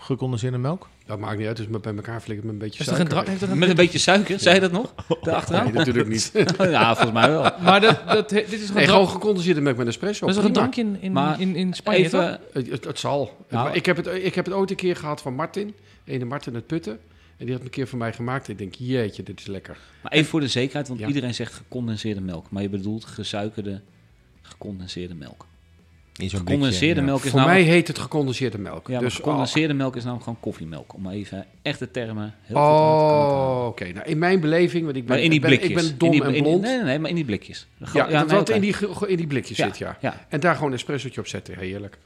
gecondenseerde 0.03 0.57
melk? 0.57 0.87
Dat 1.05 1.19
maakt 1.19 1.37
niet 1.37 1.47
uit, 1.47 1.57
dus 1.57 1.67
met 1.67 1.81
bij 1.81 1.93
elkaar 1.95 2.21
flikken 2.21 2.45
met 2.45 2.53
een 2.55 2.59
beetje 2.61 2.79
Is 2.79 2.85
er 2.87 2.91
een 2.91 2.97
suiker. 2.97 3.17
dra- 3.23 3.29
heeft 3.31 3.41
er 3.43 3.49
een- 3.51 3.57
Met 3.57 3.69
een 3.69 3.75
beetje 3.75 3.97
suiker, 3.99 4.39
zei 4.39 4.55
je 4.55 4.61
dat 4.61 4.71
nog? 4.71 4.93
Daarachteraan? 5.21 5.63
Nee, 5.63 5.73
natuurlijk 5.73 6.07
niet. 6.09 6.31
ja, 6.57 6.95
volgens 6.95 7.11
mij 7.19 7.29
wel. 7.29 7.51
Maar 7.63 7.81
dat, 7.81 8.07
dat, 8.07 8.29
dit 8.29 8.51
is 8.53 8.69
een, 8.69 8.75
Nee, 8.75 8.87
gewoon 8.87 9.09
gecondenseerde 9.09 9.61
melk 9.61 9.77
met 9.77 9.87
espresso. 9.87 10.19
dat 10.25 10.29
is 10.29 10.35
toch 10.35 10.45
een 10.45 10.53
drankje 10.53 10.81
in, 10.81 10.97
in, 11.01 11.11
Maar 11.11 11.41
in, 11.41 11.55
in 11.55 11.73
Spanje? 11.73 11.99
Even, 12.03 12.39
Het, 12.53 12.69
het, 12.69 12.83
het 12.85 12.99
zal. 12.99 13.45
Nou. 13.49 13.73
Ik, 13.73 13.85
heb 13.85 13.95
het, 13.97 14.07
ik 14.07 14.35
heb 14.35 14.45
het 14.45 14.53
ooit 14.53 14.69
een 14.69 14.75
keer 14.75 14.95
gehad 14.95 15.21
van 15.21 15.33
Martin. 15.35 15.73
Ene 16.05 16.25
Martin 16.25 16.55
het 16.55 16.67
Putten. 16.67 16.99
En 17.37 17.45
die 17.45 17.49
had 17.49 17.57
het 17.57 17.63
een 17.63 17.69
keer 17.69 17.87
voor 17.87 17.97
mij 17.99 18.13
gemaakt. 18.13 18.47
Ik 18.47 18.57
denk, 18.57 18.73
jeetje, 18.75 19.23
dit 19.23 19.39
is 19.39 19.45
lekker. 19.45 19.77
maar 20.03 20.11
even 20.11 20.29
voor 20.29 20.39
de 20.39 20.47
zekerheid, 20.47 20.87
want 20.87 20.99
Ja. 20.99 21.07
iedereen 21.07 21.33
zegt 21.33 21.53
gecondenseerde 21.53 22.21
melk. 22.21 22.45
Maar 22.49 22.61
je 22.61 22.69
bedoelt 22.69 23.05
gesuikerde, 23.05 23.81
gecondenseerde 24.41 25.13
melk. 25.15 25.45
In 26.19 26.29
zo'n 26.29 26.39
Gecondenseerde 26.39 26.85
blikje, 26.85 27.01
ja. 27.01 27.05
melk 27.05 27.23
is 27.23 27.29
voor 27.29 27.39
namelijk... 27.39 27.65
mij 27.65 27.75
heet 27.75 27.87
het 27.87 27.99
gecondenseerde 27.99 28.57
melk. 28.57 28.87
Ja, 28.87 28.99
dus, 28.99 29.15
gecondenseerde 29.15 29.73
melk 29.73 29.95
is 29.95 30.01
namelijk 30.03 30.23
gewoon 30.23 30.39
koffiemelk. 30.39 30.93
Om 30.93 31.09
even 31.09 31.45
echte 31.61 31.91
termen 31.91 32.33
heel 32.41 32.55
goed 32.55 32.65
aan 32.65 33.27
te 33.27 33.33
Oh, 33.33 33.65
oké. 33.67 33.85
Nou, 33.93 34.07
in 34.07 34.17
mijn 34.17 34.39
beleving, 34.39 34.83
want 34.85 34.95
ik 34.95 35.05
ben, 35.05 35.15
Maar 35.15 35.23
in 35.23 35.29
die 35.29 35.39
ik 35.39 35.45
ben, 35.45 35.57
blikjes. 35.59 35.83
ik 35.83 35.89
ben 35.89 35.97
dom 35.97 36.07
in 36.13 36.19
die, 36.19 36.27
en 36.27 36.33
die- 36.33 36.41
blond. 36.41 36.61
nee, 36.61 36.75
nee, 36.75 36.83
nee, 36.83 36.99
maar 36.99 37.09
in 37.09 37.15
die 37.15 37.25
blikjes. 37.25 37.67
ja, 37.93 38.07
dat 38.07 38.31
wat 38.31 38.41
oké. 38.41 38.53
in, 38.53 38.61
die, 38.61 38.75
in 39.07 39.17
die 39.17 39.27
blikjes 39.27 39.57
Ja, 39.57 39.65
zit, 39.67 39.77
ja. 39.77 39.97
ja. 40.01 40.25
En 40.29 40.39
daar 40.39 40.55
gewoon 40.55 40.69
een 40.69 40.77
espressootje 40.77 41.19
op 41.21 41.27
zetten. 41.27 41.57
Heerlijk. 41.57 41.97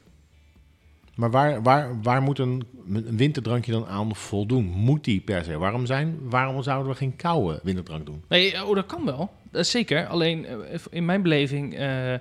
Maar 1.14 1.30
waar, 1.30 1.62
waar, 1.62 2.02
waar 2.02 2.22
moet 2.22 2.38
een, 2.38 2.64
een 2.92 3.16
winterdrankje 3.16 3.72
dan 3.72 3.86
aan 3.86 4.16
voldoen? 4.16 4.64
Moet 4.64 5.04
die 5.04 5.20
per 5.20 5.44
se 5.44 5.58
warm 5.58 5.86
zijn? 5.86 6.18
Waarom 6.22 6.62
zouden 6.62 6.92
we 6.92 6.98
geen 6.98 7.16
koude 7.16 7.60
winterdrank 7.62 8.06
doen? 8.06 8.22
Nee, 8.28 8.66
oh, 8.66 8.74
dat 8.74 8.86
kan 8.86 9.04
wel. 9.04 9.30
Dat 9.50 9.60
is 9.60 9.70
zeker. 9.70 10.06
Alleen 10.06 10.46
eh, 10.46 10.78
in 10.90 11.04
mijn 11.04 11.22
beleving, 11.22 11.74
eh, 11.76 12.14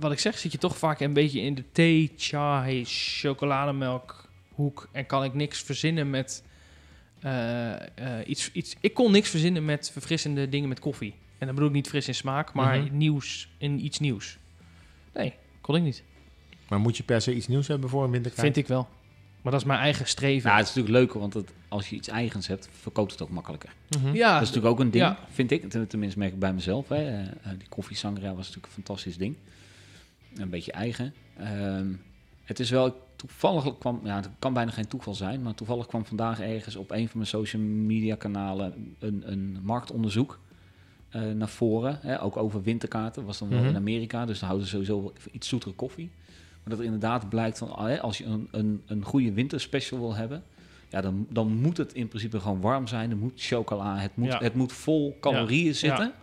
wat 0.00 0.12
ik 0.12 0.18
zeg, 0.18 0.38
zit 0.38 0.52
je 0.52 0.58
toch 0.58 0.78
vaak 0.78 1.00
een 1.00 1.12
beetje 1.12 1.40
in 1.40 1.54
de 1.54 1.64
thee, 1.72 2.12
chai, 2.16 2.84
chocolademelk 2.86 4.24
hoek. 4.54 4.88
En 4.92 5.06
kan 5.06 5.24
ik 5.24 5.34
niks 5.34 5.62
verzinnen 5.62 6.10
met 6.10 6.42
eh, 7.20 7.72
eh, 7.74 7.80
iets, 8.26 8.52
iets. 8.52 8.76
Ik 8.80 8.94
kon 8.94 9.12
niks 9.12 9.30
verzinnen 9.30 9.64
met 9.64 9.90
verfrissende 9.90 10.48
dingen 10.48 10.68
met 10.68 10.80
koffie. 10.80 11.14
En 11.38 11.46
dan 11.46 11.54
bedoel 11.54 11.68
ik 11.70 11.74
niet 11.74 11.88
fris 11.88 12.08
in 12.08 12.14
smaak, 12.14 12.52
maar 12.52 12.78
Mhm. 12.80 12.96
nieuws 12.96 13.48
in 13.58 13.84
iets 13.84 13.98
nieuws. 13.98 14.38
Nee, 15.14 15.32
kon 15.60 15.76
ik 15.76 15.82
niet. 15.82 16.02
Maar 16.68 16.78
moet 16.80 16.96
je 16.96 17.02
per 17.02 17.20
se 17.20 17.34
iets 17.34 17.48
nieuws 17.48 17.66
hebben 17.68 17.88
voor 17.90 18.04
een 18.04 18.10
winterkaart? 18.10 18.42
Vind 18.42 18.56
ik 18.56 18.66
wel. 18.66 18.88
Maar 19.42 19.52
dat 19.52 19.60
is 19.60 19.66
mijn 19.66 19.80
eigen 19.80 20.06
streven. 20.06 20.46
Nou, 20.48 20.58
het 20.60 20.68
is 20.68 20.74
natuurlijk 20.74 20.98
leuker, 21.04 21.20
want 21.20 21.34
het, 21.34 21.50
als 21.68 21.88
je 21.90 21.96
iets 21.96 22.08
eigens 22.08 22.46
hebt, 22.46 22.68
verkoopt 22.80 23.10
het 23.12 23.22
ook 23.22 23.30
makkelijker. 23.30 23.70
Mhm. 23.98 24.14
ja, 24.14 24.32
dat 24.32 24.42
is 24.42 24.48
natuurlijk 24.48 24.74
ook 24.74 24.80
een 24.80 24.90
ding, 24.90 25.04
ja. 25.04 25.18
vind 25.30 25.50
ik. 25.50 25.70
Ten- 25.70 25.86
Tenminste 25.86 26.18
merk 26.18 26.32
ik 26.32 26.38
bij 26.38 26.52
mezelf. 26.52 26.88
Hè. 26.88 27.20
Eh, 27.20 27.28
die 27.58 27.68
koffie 27.68 27.96
sangria 27.96 28.28
was 28.28 28.36
natuurlijk 28.46 28.66
een 28.66 28.72
fantastisch 28.72 29.16
ding. 29.16 29.34
Een 30.38 30.50
beetje 30.50 30.72
eigen. 30.72 31.14
Ehm, 31.36 31.86
het 32.44 32.60
is 32.60 32.70
wel 32.70 33.06
toevallig 33.16 33.78
kwam, 33.78 34.00
ja, 34.04 34.16
het 34.16 34.28
kan 34.38 34.52
bijna 34.52 34.70
geen 34.70 34.86
toeval 34.88 35.14
zijn, 35.14 35.42
maar 35.42 35.54
toevallig 35.54 35.86
kwam 35.86 36.04
vandaag 36.06 36.40
ergens 36.40 36.76
op 36.76 36.90
een 36.90 37.08
van 37.08 37.16
mijn 37.18 37.26
social 37.30 37.62
media 37.62 38.14
kanalen 38.14 38.94
een, 38.98 39.22
een 39.32 39.58
marktonderzoek 39.62 40.38
eh, 41.08 41.22
naar 41.22 41.48
voren. 41.48 41.98
Hè, 42.02 42.22
ook 42.22 42.36
over 42.36 42.62
winterkaarten. 42.62 43.24
Was 43.24 43.38
dan 43.38 43.48
wel 43.48 43.58
Mhm. 43.58 43.68
in 43.68 43.76
Amerika, 43.76 44.24
dus 44.26 44.38
dan 44.38 44.48
houden 44.48 44.68
ze 44.68 44.74
sowieso 44.74 45.12
iets 45.32 45.48
zoetere 45.48 45.72
koffie. 45.74 46.10
Maar 46.62 46.68
dat 46.76 46.78
er 46.78 46.84
inderdaad 46.84 47.28
blijkt 47.28 47.58
van, 47.58 47.70
ah, 47.76 47.86
hè, 47.86 48.00
als 48.00 48.18
je 48.18 48.24
een, 48.24 48.48
een, 48.50 48.82
een 48.86 49.04
goede 49.04 49.32
winterspecial 49.32 50.00
wil 50.00 50.14
hebben, 50.14 50.42
ja, 50.88 51.00
dan, 51.00 51.26
dan 51.30 51.52
moet 51.52 51.76
het 51.76 51.92
in 51.94 52.08
principe 52.08 52.40
gewoon 52.40 52.60
warm 52.60 52.86
zijn. 52.86 53.10
Er 53.10 53.16
moet 53.16 53.32
chocola, 53.36 53.98
het 53.98 54.16
moet, 54.16 54.28
Ja. 54.32 54.38
het 54.38 54.54
moet 54.54 54.72
vol 54.72 55.16
calorieën 55.20 55.74
zitten. 55.74 56.04
Ja. 56.04 56.14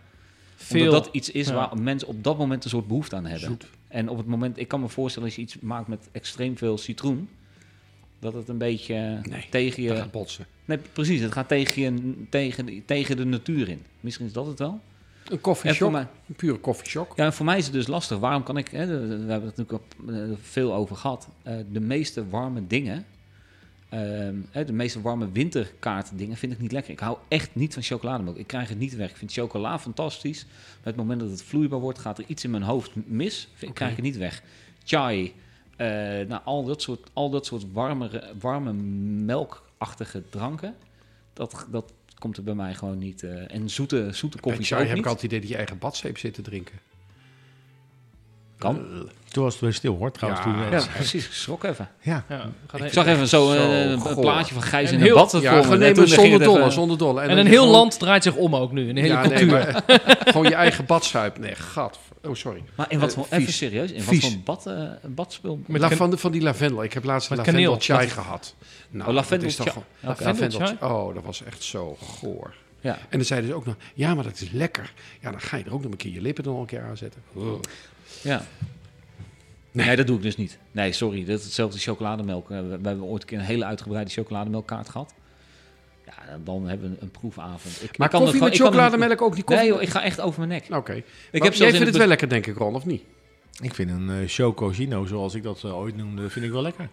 Veel. 0.56 0.84
Omdat 0.84 1.04
dat 1.04 1.14
iets 1.14 1.30
is 1.30 1.50
waar 1.50 1.78
mensen 1.78 2.08
op 2.08 2.24
dat 2.24 2.38
moment 2.38 2.64
een 2.64 2.70
soort 2.70 2.86
behoefte 2.86 3.16
aan 3.16 3.24
hebben. 3.26 3.48
Zoet. 3.48 3.66
En 3.88 4.08
op 4.08 4.16
het 4.16 4.26
moment, 4.26 4.58
ik 4.58 4.68
kan 4.68 4.80
me 4.80 4.88
voorstellen 4.88 5.28
als 5.28 5.36
je 5.36 5.42
iets 5.42 5.58
maakt 5.60 5.88
met 5.88 6.08
extreem 6.12 6.56
veel 6.58 6.78
citroen, 6.78 7.28
dat 8.18 8.34
het 8.34 8.48
een 8.48 8.58
beetje 8.58 8.94
Nee, 9.22 9.46
tegen 9.50 9.82
Dat 9.86 9.92
je. 9.96 10.00
gaat 10.02 10.10
botsen. 10.10 10.46
Nee, 10.64 10.78
precies, 10.92 11.20
het 11.20 11.32
gaat 11.32 11.48
tegen, 11.48 11.82
je, 11.82 12.14
tegen, 12.30 12.82
tegen 12.84 13.16
de 13.16 13.24
natuur 13.24 13.68
in. 13.68 13.82
Misschien 14.00 14.26
is 14.26 14.32
dat 14.32 14.46
het 14.46 14.58
wel. 14.58 14.80
Een 15.24 15.32
En 15.32 15.40
koffieshop. 15.40 15.94
Een 15.94 16.06
pure 16.36 16.58
koffieshop. 16.58 17.12
ja, 17.16 17.32
voor 17.32 17.44
mij 17.46 17.58
is 17.58 17.64
het 17.64 17.72
dus 17.72 17.86
lastig. 17.86 18.18
Waarom 18.18 18.42
kan 18.42 18.56
ik, 18.56 18.68
hè, 18.68 18.86
we 18.86 19.14
hebben 19.32 19.48
het 19.48 19.56
natuurlijk 19.56 19.72
al 20.06 20.14
eh, 20.14 20.20
veel 20.40 20.74
over 20.74 20.96
gehad, 20.96 21.28
eh, 21.42 21.56
de 21.72 21.80
meeste 21.80 22.28
warme 22.28 22.66
dingen, 22.66 23.04
de 24.66 24.72
meeste 24.72 25.00
warme 25.00 25.30
winterkaart 25.32 26.10
dingen 26.18 26.36
vind 26.36 26.52
ik 26.52 26.60
niet 26.60 26.72
lekker. 26.72 26.92
Ik 26.92 26.98
hou 26.98 27.18
echt 27.28 27.54
niet 27.54 27.74
van 27.74 27.82
chocolademelk. 27.82 28.36
Ik 28.36 28.46
krijg 28.46 28.68
het 28.68 28.78
niet 28.78 28.96
weg. 28.96 29.10
Ik 29.10 29.16
vind 29.16 29.32
chocola 29.32 29.78
fantastisch. 29.78 30.44
Maar 30.44 30.84
het 30.92 30.96
moment 30.96 31.20
dat 31.20 31.30
het 31.30 31.42
vloeibaar 31.42 31.80
wordt, 31.80 31.98
gaat 31.98 32.18
er 32.18 32.24
iets 32.26 32.44
in 32.44 32.50
mijn 32.50 32.62
hoofd 32.62 32.90
mis. 32.94 33.48
Vind, 33.54 33.72
Krijg 33.72 33.90
ik 33.90 33.96
het 33.96 34.06
niet 34.06 34.16
weg. 34.16 34.42
Chai, 34.84 35.34
eh, 35.76 35.86
nou, 36.28 36.40
al 36.44 36.64
dat 36.64 36.82
soort, 36.82 37.10
al 37.12 37.30
dat 37.30 37.46
soort 37.46 37.72
warme, 37.72 38.32
warme 38.40 38.72
melkachtige 38.72 40.22
dranken, 40.30 40.74
dat, 41.32 41.66
dat 41.70 41.92
komt 42.18 42.36
er 42.36 42.42
bij 42.42 42.54
mij 42.54 42.74
gewoon 42.74 42.98
niet. 42.98 43.22
eh, 43.22 43.54
en 43.54 43.70
zoete, 43.70 44.08
zoete 44.12 44.36
Bij 44.36 44.50
koffie 44.50 44.64
chai 44.66 44.80
ook 44.80 44.88
heb 44.88 44.96
ik 44.96 45.02
niet. 45.02 45.12
altijd 45.12 45.22
het 45.22 45.24
idee 45.24 45.40
dat 45.40 45.48
je 45.48 45.56
eigen 45.56 45.78
badzeep 45.78 46.18
zit 46.18 46.34
te 46.34 46.42
drinken. 46.42 46.78
Kan. 48.58 48.86
Toen 49.36 49.44
was 49.44 49.54
het 49.54 49.62
weer 49.62 49.72
stil 49.72 49.96
hoor, 49.96 50.10
trouwens. 50.12 50.44
Ja. 50.44 50.52
Toen, 50.52 50.64
eh, 50.64 50.70
Ja, 50.80 50.86
precies. 50.94 51.26
Ik 51.26 51.32
schrok 51.32 51.64
even. 51.64 51.88
ja. 52.00 52.24
Ja, 52.28 52.50
Ik 52.84 52.92
zag 52.92 53.06
even 53.06 53.28
zo, 53.28 53.50
eh, 53.52 53.56
Zo 53.60 53.70
een 53.70 54.00
goor. 54.00 54.20
plaatje 54.20 54.54
van 54.54 54.62
Gijs 54.62 54.88
En 54.88 54.94
in 54.94 55.00
heel- 55.00 55.08
een 55.08 55.14
bad. 55.22 55.30
Ja, 55.32 55.38
gewoon 55.38 55.62
zonder 55.62 55.88
het 55.88 55.98
even- 56.08 56.38
dolle, 56.40 56.70
zonder 56.70 56.98
dolle. 56.98 57.20
En 57.20 57.28
dan 57.28 57.38
een 57.38 57.46
heel 57.46 57.56
gewoon- 57.58 57.70
land 57.74 57.98
draait 57.98 58.22
zich 58.22 58.34
om 58.34 58.56
ook 58.56 58.72
nu. 58.72 58.88
Een 58.88 58.96
hele 58.96 59.08
Ja, 59.08 59.20
nee, 59.26 59.28
cultuur. 59.28 59.50
maar- 59.86 60.00
gewoon 60.32 60.48
je 60.48 60.54
eigen 60.54 60.86
badzuip. 60.86 61.38
Nee, 61.38 61.54
gat. 61.54 61.98
Oh, 62.24 62.34
sorry. 62.34 62.62
Maar 62.74 62.86
in 62.88 62.98
wat 62.98 63.08
Eh, 63.08 63.14
voor, 63.14 63.26
even 63.30 63.52
serieus, 63.52 63.92
in 63.92 64.02
Vies. 64.02 64.22
wat 64.22 64.30
voor 64.32 64.40
bad, 64.44 64.66
eh, 64.66 65.08
badspul? 65.10 65.60
Met 65.66 65.80
La- 65.80 65.90
van, 65.90 66.10
de, 66.10 66.18
van 66.18 66.32
die 66.32 66.42
lavendel. 66.42 66.82
Ik 66.82 66.92
heb 66.92 67.04
laatst 67.04 67.28
Met 67.30 67.38
lavendel 67.38 67.62
kaneel. 67.76 67.80
chai 67.80 68.08
gehad. 68.08 68.54
Nou, 68.90 69.08
Oh, 69.08 69.14
lavendel 69.14 69.48
dat 69.48 69.58
is 69.58 69.64
toch 69.64 69.84
chai. 70.00 70.14
Lavendel? 70.18 70.88
Oh, 70.90 71.14
dat 71.14 71.24
was 71.24 71.42
echt 71.42 71.62
zo 71.62 71.96
goor. 72.18 72.54
Ja. 72.80 72.92
En 73.08 73.18
dan 73.18 73.24
zeiden 73.24 73.50
ze 73.50 73.56
ook 73.56 73.66
nog, 73.66 73.74
ja, 73.94 74.14
maar 74.14 74.24
dat 74.24 74.40
is 74.40 74.48
lekker. 74.52 74.92
Ja, 75.20 75.30
dan 75.30 75.40
ga 75.40 75.56
je 75.56 75.64
er 75.64 75.72
ook 75.72 75.82
nog 75.82 75.90
een 75.90 75.96
keer 75.96 76.12
je 76.12 76.20
lippen 76.20 76.44
nog 76.44 76.60
een 76.60 76.66
keer 76.66 76.82
aanzetten. 76.82 77.22
Ugh. 77.36 77.46
ja. 78.22 78.42
Nee. 79.84 79.96
dat 79.96 80.06
doe 80.06 80.16
ik 80.16 80.22
dus 80.22 80.36
niet. 80.36 80.58
Nee, 80.72 80.92
sorry. 80.92 81.24
Dat 81.24 81.38
is 81.38 81.44
hetzelfde 81.44 81.78
chocolademelk. 81.78 82.50
Eh, 82.50 82.58
we, 82.58 82.66
we 82.66 82.88
hebben 82.88 83.02
ooit 83.04 83.22
een 83.22 83.28
keer 83.28 83.38
een 83.38 83.44
hele 83.44 83.64
uitgebreide 83.64 84.10
chocolademelkkaart 84.10 84.88
gehad. 84.88 85.14
Ja, 86.06 86.38
dan 86.44 86.68
hebben 86.68 86.90
we 86.90 86.96
een 87.00 87.10
proefavond. 87.10 87.82
Ik, 87.82 87.98
Maar 87.98 88.06
ik 88.06 88.12
kan 88.12 88.22
koffie 88.22 88.42
met 88.42 88.56
chocolademelk 88.56 89.22
ook 89.22 89.34
die 89.34 89.44
koffie? 89.44 89.64
Nee 89.64 89.74
joh, 89.74 89.82
ik 89.82 89.88
ga 89.88 90.02
echt 90.02 90.20
over 90.20 90.46
mijn 90.46 90.62
nek. 90.62 90.76
Oké. 90.76 90.92
Heb 90.92 91.02
jij 91.30 91.52
vindt 91.52 91.78
het 91.78 91.86
het 91.88 91.96
wel 91.96 92.06
lekker, 92.06 92.28
denk 92.28 92.46
ik, 92.46 92.56
Ron, 92.56 92.74
of 92.74 92.84
niet? 92.84 93.02
Ik 93.60 93.74
vind 93.74 93.90
een 93.90 94.08
uh, 94.08 94.16
Choco 94.28 94.68
Gino, 94.68 95.04
zoals 95.06 95.34
ik 95.34 95.42
dat 95.42 95.64
eh, 95.64 95.76
ooit 95.76 95.96
noemde, 95.96 96.30
vind 96.30 96.44
ik 96.44 96.50
wel 96.50 96.62
lekker. 96.62 96.88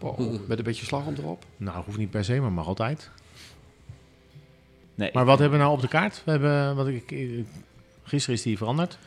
Oh, 0.00 0.18
met 0.46 0.58
een 0.58 0.64
beetje 0.64 0.84
slagroom 0.86 1.14
erop. 1.18 1.44
Nou, 1.56 1.84
hoeft 1.84 1.98
niet 1.98 2.10
per 2.10 2.24
se, 2.24 2.40
maar 2.40 2.52
mag 2.52 2.66
altijd. 2.66 3.10
Nee, 4.94 5.10
Maar 5.12 5.24
wat 5.24 5.38
hebben 5.38 5.58
we 5.58 5.64
nou 5.64 5.76
op 5.76 5.82
de 5.82 5.88
kaart? 5.88 6.22
We 6.24 6.30
hebben, 6.30 6.76
wat 6.76 6.86
ik, 6.86 7.12
eh, 7.12 7.28
gisteren 8.04 8.36
is 8.36 8.42
die 8.42 8.56
veranderd. 8.56 8.98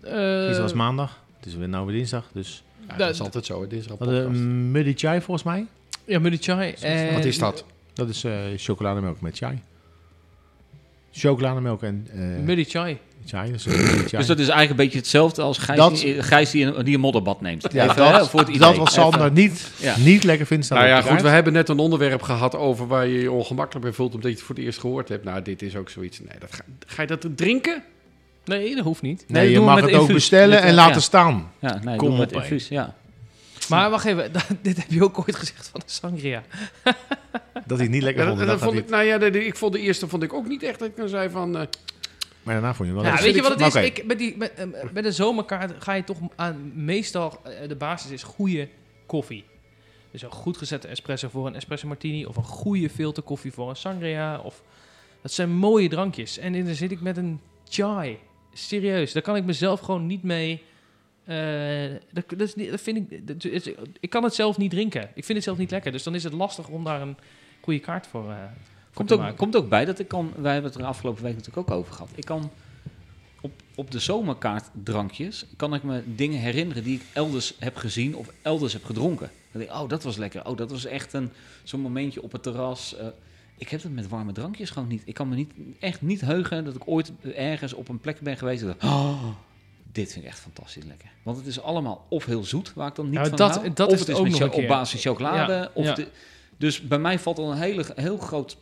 Eh, 0.00 0.10
Gisteren 0.10 0.60
was 0.62 0.72
maandag. 0.72 1.20
Het 1.38 1.46
is 1.46 1.54
weer 1.54 1.68
nou 1.68 1.86
weer 1.86 1.96
dinsdag. 1.96 2.24
Dus 2.32 2.62
Ja, 2.88 2.96
dat 2.96 3.10
is 3.10 3.20
altijd 3.20 3.46
zo, 3.46 3.60
we 3.60 3.66
hadden 3.88 3.96
podcast. 3.98 4.26
een 4.26 4.70
Muddy 4.70 4.92
Chai 4.96 5.20
volgens 5.20 5.46
mij. 5.46 5.66
Ja, 6.04 6.18
Muddy 6.18 6.38
Chai. 6.40 6.74
en- 6.80 7.14
Wat 7.14 7.24
is 7.24 7.38
dat? 7.38 7.64
Dat 7.94 8.08
is 8.08 8.24
eh, 8.24 8.32
chocolademelk 8.56 9.20
met 9.20 9.36
chai. 9.36 9.58
Chocolademelk 11.12 11.82
en 11.82 12.06
eh 12.12 12.44
Muddy 12.44 12.64
Chai. 12.64 12.98
chai. 13.26 13.52
Dus, 13.52 13.66
eh. 13.66 13.74
Dus 14.10 14.26
dat 14.26 14.38
is 14.38 14.48
eigenlijk 14.48 14.70
een 14.70 14.76
beetje 14.76 14.98
hetzelfde 14.98 15.42
als 15.42 15.58
Gijs, 15.58 15.78
Dat- 15.78 15.96
die, 15.96 16.22
Gijs 16.22 16.50
die, 16.50 16.64
een, 16.64 16.84
die 16.84 16.94
een 16.94 17.00
modderbad 17.00 17.40
neemt. 17.40 17.72
ja, 17.72 17.90
Even, 17.90 18.06
hè, 18.06 18.12
dat, 18.12 18.28
voor 18.30 18.40
het 18.40 18.48
idee. 18.48 18.60
dat 18.60 18.76
was 18.76 18.92
Sander 18.92 19.32
niet, 19.32 19.70
Ja. 19.80 19.98
niet 19.98 20.24
lekker 20.24 20.46
vindt 20.46 20.68
Nou 20.70 20.86
ja, 20.86 21.00
goed, 21.02 21.20
we 21.22 21.28
hebben 21.28 21.52
net 21.52 21.68
een 21.68 21.78
onderwerp 21.78 22.22
gehad 22.22 22.54
over 22.56 22.86
waar 22.86 23.06
je 23.06 23.20
je 23.20 23.30
ongemakkelijk 23.30 23.84
bij 23.84 23.94
voelt 23.94 24.14
omdat 24.14 24.30
je 24.30 24.36
het 24.36 24.46
voor 24.46 24.54
het 24.54 24.64
eerst 24.64 24.78
gehoord 24.78 25.08
hebt. 25.08 25.24
Nou, 25.24 25.42
dit 25.42 25.62
is 25.62 25.76
ook 25.76 25.88
zoiets. 25.90 26.18
Nee, 26.20 26.38
dat 26.38 26.54
ga, 26.54 26.62
ga 26.86 27.02
je 27.02 27.08
dat 27.08 27.26
drinken? 27.36 27.82
Nee, 28.48 28.74
dat 28.74 28.84
hoeft 28.84 29.02
niet. 29.02 29.24
Nee, 29.28 29.50
je 29.50 29.60
mag 29.60 29.74
met 29.80 29.84
het 29.90 29.94
ook 30.00 30.12
bestellen 30.12 30.48
Met, 30.48 30.58
en 30.62 30.68
eh, 30.68 30.74
laten 30.74 30.94
ja. 30.94 31.00
staan. 31.00 31.52
Ja, 31.58 31.80
nee, 31.82 31.96
Kom 31.96 32.16
met 32.18 32.28
op, 32.28 32.34
hè. 32.34 32.40
infuus, 32.40 32.68
ja. 32.68 32.94
Maar 33.68 33.90
wacht 33.90 34.04
even, 34.04 34.32
dit 34.62 34.76
heb 34.76 34.90
je 34.90 35.04
ook 35.04 35.18
ooit 35.18 35.36
gezegd 35.36 35.68
van 35.68 35.80
de 35.86 35.92
sangria. 35.92 36.42
Dat 37.66 37.76
hij 37.76 37.86
het 37.86 37.90
niet 37.90 38.02
lekker 38.02 38.26
vond. 38.26 38.38
dat, 38.38 38.46
dat 38.48 38.58
dat 38.60 38.68
vond 38.68 38.80
ik, 38.82 38.88
nou 38.90 39.02
ja, 39.04 39.18
de- 39.18 39.30
de- 39.30 39.46
ik 39.46 39.56
vond 39.56 39.72
de 39.72 39.80
eerste 39.80 40.08
vond 40.08 40.22
ik 40.22 40.32
ook 40.32 40.46
niet 40.48 40.62
echt 40.62 40.78
dat 40.78 40.88
ik 40.88 40.96
dan 40.96 41.08
zei 41.08 41.30
van... 41.30 41.56
eh, 41.56 41.62
Maar 42.42 42.54
daarna 42.54 42.74
vond 42.74 42.88
je 42.88 42.94
wel 42.94 43.04
Ja, 43.04 43.20
weet 43.22 43.34
je 43.34 43.42
wat 43.42 43.50
het 43.50 43.60
is? 43.60 43.66
Oké. 43.76 43.80
Ik, 43.80 44.04
met, 44.06 44.18
die, 44.18 44.36
met, 44.36 44.52
eh, 44.54 44.64
met 44.92 45.04
de 45.04 45.12
zomerkaart 45.12 45.72
ga 45.78 45.92
je 45.92 46.04
toch 46.04 46.18
aan... 46.36 46.72
Meestal, 46.74 47.40
de 47.68 47.76
basis 47.76 48.10
is 48.10 48.22
goede 48.22 48.68
koffie. 49.06 49.44
Dus 50.10 50.22
een 50.22 50.30
goed 50.30 50.56
gezette 50.56 50.88
espresso 50.88 51.28
voor 51.28 51.46
een 51.46 51.54
espresso 51.54 51.86
martini... 51.86 52.24
of 52.24 52.36
een 52.36 52.44
goede 52.44 52.90
filterkoffie 52.90 53.52
voor 53.52 53.68
een 53.70 53.76
sangria. 53.76 54.38
Of, 54.38 54.62
dat 55.22 55.32
zijn 55.32 55.50
mooie 55.50 55.88
drankjes. 55.88 56.38
En 56.38 56.64
dan 56.64 56.74
zit 56.74 56.90
ik 56.90 57.00
met 57.00 57.16
een 57.16 57.40
chai. 57.68 58.18
Serieus, 58.66 59.12
daar 59.12 59.22
kan 59.22 59.36
ik 59.36 59.44
mezelf 59.44 59.80
gewoon 59.80 60.06
niet 60.06 60.22
mee... 60.22 60.62
eh, 61.24 61.36
dat, 62.12 62.24
dat, 62.28 62.40
is 62.40 62.54
niet- 62.54 62.70
dat 62.70 62.80
vind 62.80 62.96
ik, 63.12 63.26
dat 63.26 63.44
is- 63.44 63.70
ik 64.00 64.10
kan 64.10 64.24
het 64.24 64.34
zelf 64.34 64.58
niet 64.58 64.70
drinken. 64.70 65.02
Ik 65.14 65.24
vind 65.24 65.28
het 65.38 65.44
zelf 65.44 65.58
niet 65.58 65.70
lekker. 65.70 65.92
Dus 65.92 66.02
dan 66.02 66.14
is 66.14 66.24
het 66.24 66.32
lastig 66.32 66.68
om 66.68 66.84
daar 66.84 67.00
een 67.00 67.16
goede 67.60 67.78
kaart 67.80 68.06
voor, 68.06 68.30
eh 68.30 68.36
voor 68.36 68.94
Komt 68.94 69.08
te 69.08 69.14
ook, 69.14 69.20
maken. 69.20 69.36
komt 69.36 69.56
ook 69.56 69.68
bij 69.68 69.84
dat 69.84 69.98
ik 69.98 70.08
kan, 70.08 70.32
wij 70.36 70.52
hebben 70.52 70.70
het 70.70 70.80
er 70.80 70.86
afgelopen 70.86 71.22
week 71.22 71.34
natuurlijk 71.36 71.70
ook 71.70 71.76
over 71.78 71.92
gehad. 71.92 72.10
Ik 72.14 72.24
kan 72.24 72.50
op, 73.40 73.52
op 73.74 73.90
de 73.90 73.98
zomerkaart 73.98 74.64
drankjes, 74.84 75.46
kan 75.56 75.74
ik 75.74 75.82
me 75.82 76.02
dingen 76.14 76.38
herinneren 76.40 76.82
die 76.84 76.94
ik 76.96 77.02
elders 77.12 77.54
heb 77.58 77.76
gezien 77.76 78.16
of 78.16 78.28
elders 78.42 78.72
heb 78.72 78.84
gedronken. 78.84 79.30
Dan 79.52 79.60
denk 79.60 79.72
ik, 79.72 79.80
oh, 79.82 79.88
dat 79.88 80.02
was 80.02 80.16
lekker. 80.16 80.46
Oh, 80.46 80.56
dat 80.56 80.70
was 80.70 80.84
echt 80.84 81.12
een, 81.12 81.30
zo'n 81.62 81.80
momentje 81.80 82.22
op 82.22 82.32
het 82.32 82.42
terras. 82.42 82.96
Eh, 82.96 83.06
ik 83.58 83.68
heb 83.68 83.82
dat 83.82 83.90
met 83.92 84.08
warme 84.08 84.32
drankjes 84.32 84.70
gewoon 84.70 84.88
niet. 84.88 85.02
Ik 85.04 85.14
kan 85.14 85.28
me 85.28 85.34
niet, 85.34 85.50
echt 85.80 86.02
niet 86.02 86.20
heugen 86.20 86.64
dat 86.64 86.74
ik 86.74 86.82
ooit 86.88 87.12
ergens 87.34 87.72
op 87.72 87.88
een 87.88 87.98
plek 88.00 88.20
ben 88.20 88.36
geweest. 88.36 88.62
Dat, 88.62 88.84
oh, 88.84 89.24
dit 89.92 90.12
vind 90.12 90.24
ik 90.24 90.30
echt 90.30 90.40
fantastisch 90.40 90.84
lekker. 90.84 91.08
Want 91.22 91.36
het 91.36 91.46
is 91.46 91.60
allemaal 91.60 92.06
of 92.08 92.24
heel 92.24 92.44
zoet, 92.44 92.72
waar 92.74 92.88
ik 92.88 92.94
dan 92.94 93.04
niet 93.10 93.14
Ja, 93.14 93.26
van 93.26 93.36
dat- 93.36 93.54
hou. 93.56 93.72
dat 93.72 93.86
of 93.88 93.92
is 93.92 93.98
het 93.98 94.08
het 94.08 94.16
is 94.16 94.22
ook 94.22 94.30
met 94.30 94.40
een 94.56 94.62
op 94.62 94.68
basis 94.68 95.02
chocolade. 95.02 95.52
Ja, 95.52 95.70
Of 95.74 95.84
ja. 95.84 95.94
de- 95.94 96.08
dus 96.56 96.80
bij 96.80 96.98
mij 96.98 97.18
valt 97.18 97.38
al 97.38 97.50
een 97.52 97.58
hele, 97.58 97.84
heel 97.94 98.18
groot 98.18 98.56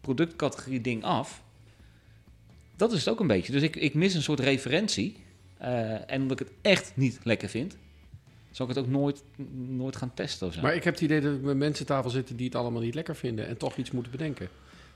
productcategorie 0.00 0.80
ding 0.80 1.04
af. 1.04 1.42
Dat 2.76 2.92
is 2.92 2.98
het 2.98 3.08
ook 3.08 3.20
een 3.20 3.26
beetje. 3.26 3.52
Dus 3.52 3.62
ik, 3.62 3.76
ik 3.76 3.94
mis 3.94 4.14
een 4.14 4.22
soort 4.22 4.40
referentie. 4.40 5.16
Eh, 5.58 6.10
en 6.10 6.22
omdat 6.22 6.40
ik 6.40 6.46
het 6.46 6.56
echt 6.62 6.92
niet 6.94 7.18
lekker 7.22 7.48
vind, 7.48 7.76
zal 8.50 8.68
ik 8.68 8.74
het 8.74 8.84
ook 8.84 8.90
nooit, 8.90 9.22
nooit 9.66 9.96
gaan 9.96 10.14
testen 10.14 10.46
of 10.46 10.54
zo. 10.54 10.60
Maar 10.60 10.74
ik 10.74 10.84
heb 10.84 10.94
het 10.94 11.02
idee 11.02 11.20
dat 11.20 11.34
ik 11.34 11.42
met 11.42 11.56
mensen 11.56 11.88
aan 11.88 11.96
tafel 11.96 12.10
zitten 12.10 12.36
die 12.36 12.46
het 12.46 12.54
allemaal 12.54 12.82
niet 12.82 12.94
lekker 12.94 13.16
vinden 13.16 13.46
en 13.46 13.56
toch 13.56 13.76
iets 13.76 13.90
moeten 13.90 14.12
bedenken. 14.12 14.48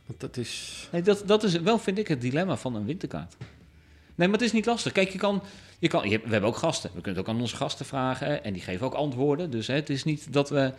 Want 0.06 0.20
dat 0.20 0.36
is. 0.36 0.88
Nee, 0.92 1.02
dat, 1.02 1.22
dat 1.26 1.42
is 1.42 1.60
wel, 1.60 1.78
vind 1.78 1.98
ik, 1.98 2.08
het 2.08 2.20
dilemma 2.20 2.56
van 2.56 2.74
een 2.74 2.84
winterkaart. 2.84 3.36
Nee, 4.14 4.28
maar 4.28 4.38
het 4.38 4.46
is 4.46 4.52
niet 4.52 4.66
lastig. 4.66 4.92
Kijk, 4.92 5.08
je 5.08 5.18
kan, 5.18 5.42
je 5.78 5.88
kan, 5.88 6.08
je 6.08 6.20
we 6.24 6.28
hebben 6.30 6.50
ook 6.50 6.56
gasten. 6.56 6.90
We 6.94 7.00
kunnen 7.00 7.20
het 7.20 7.28
ook 7.28 7.34
aan 7.34 7.40
onze 7.40 7.56
gasten 7.56 7.86
vragen 7.86 8.44
en 8.44 8.52
die 8.52 8.62
geven 8.62 8.86
ook 8.86 8.94
antwoorden. 8.94 9.50
Dus 9.50 9.66
hè, 9.66 9.74
het 9.74 9.90
is 9.90 10.04
niet 10.04 10.32
dat 10.32 10.50
we, 10.50 10.72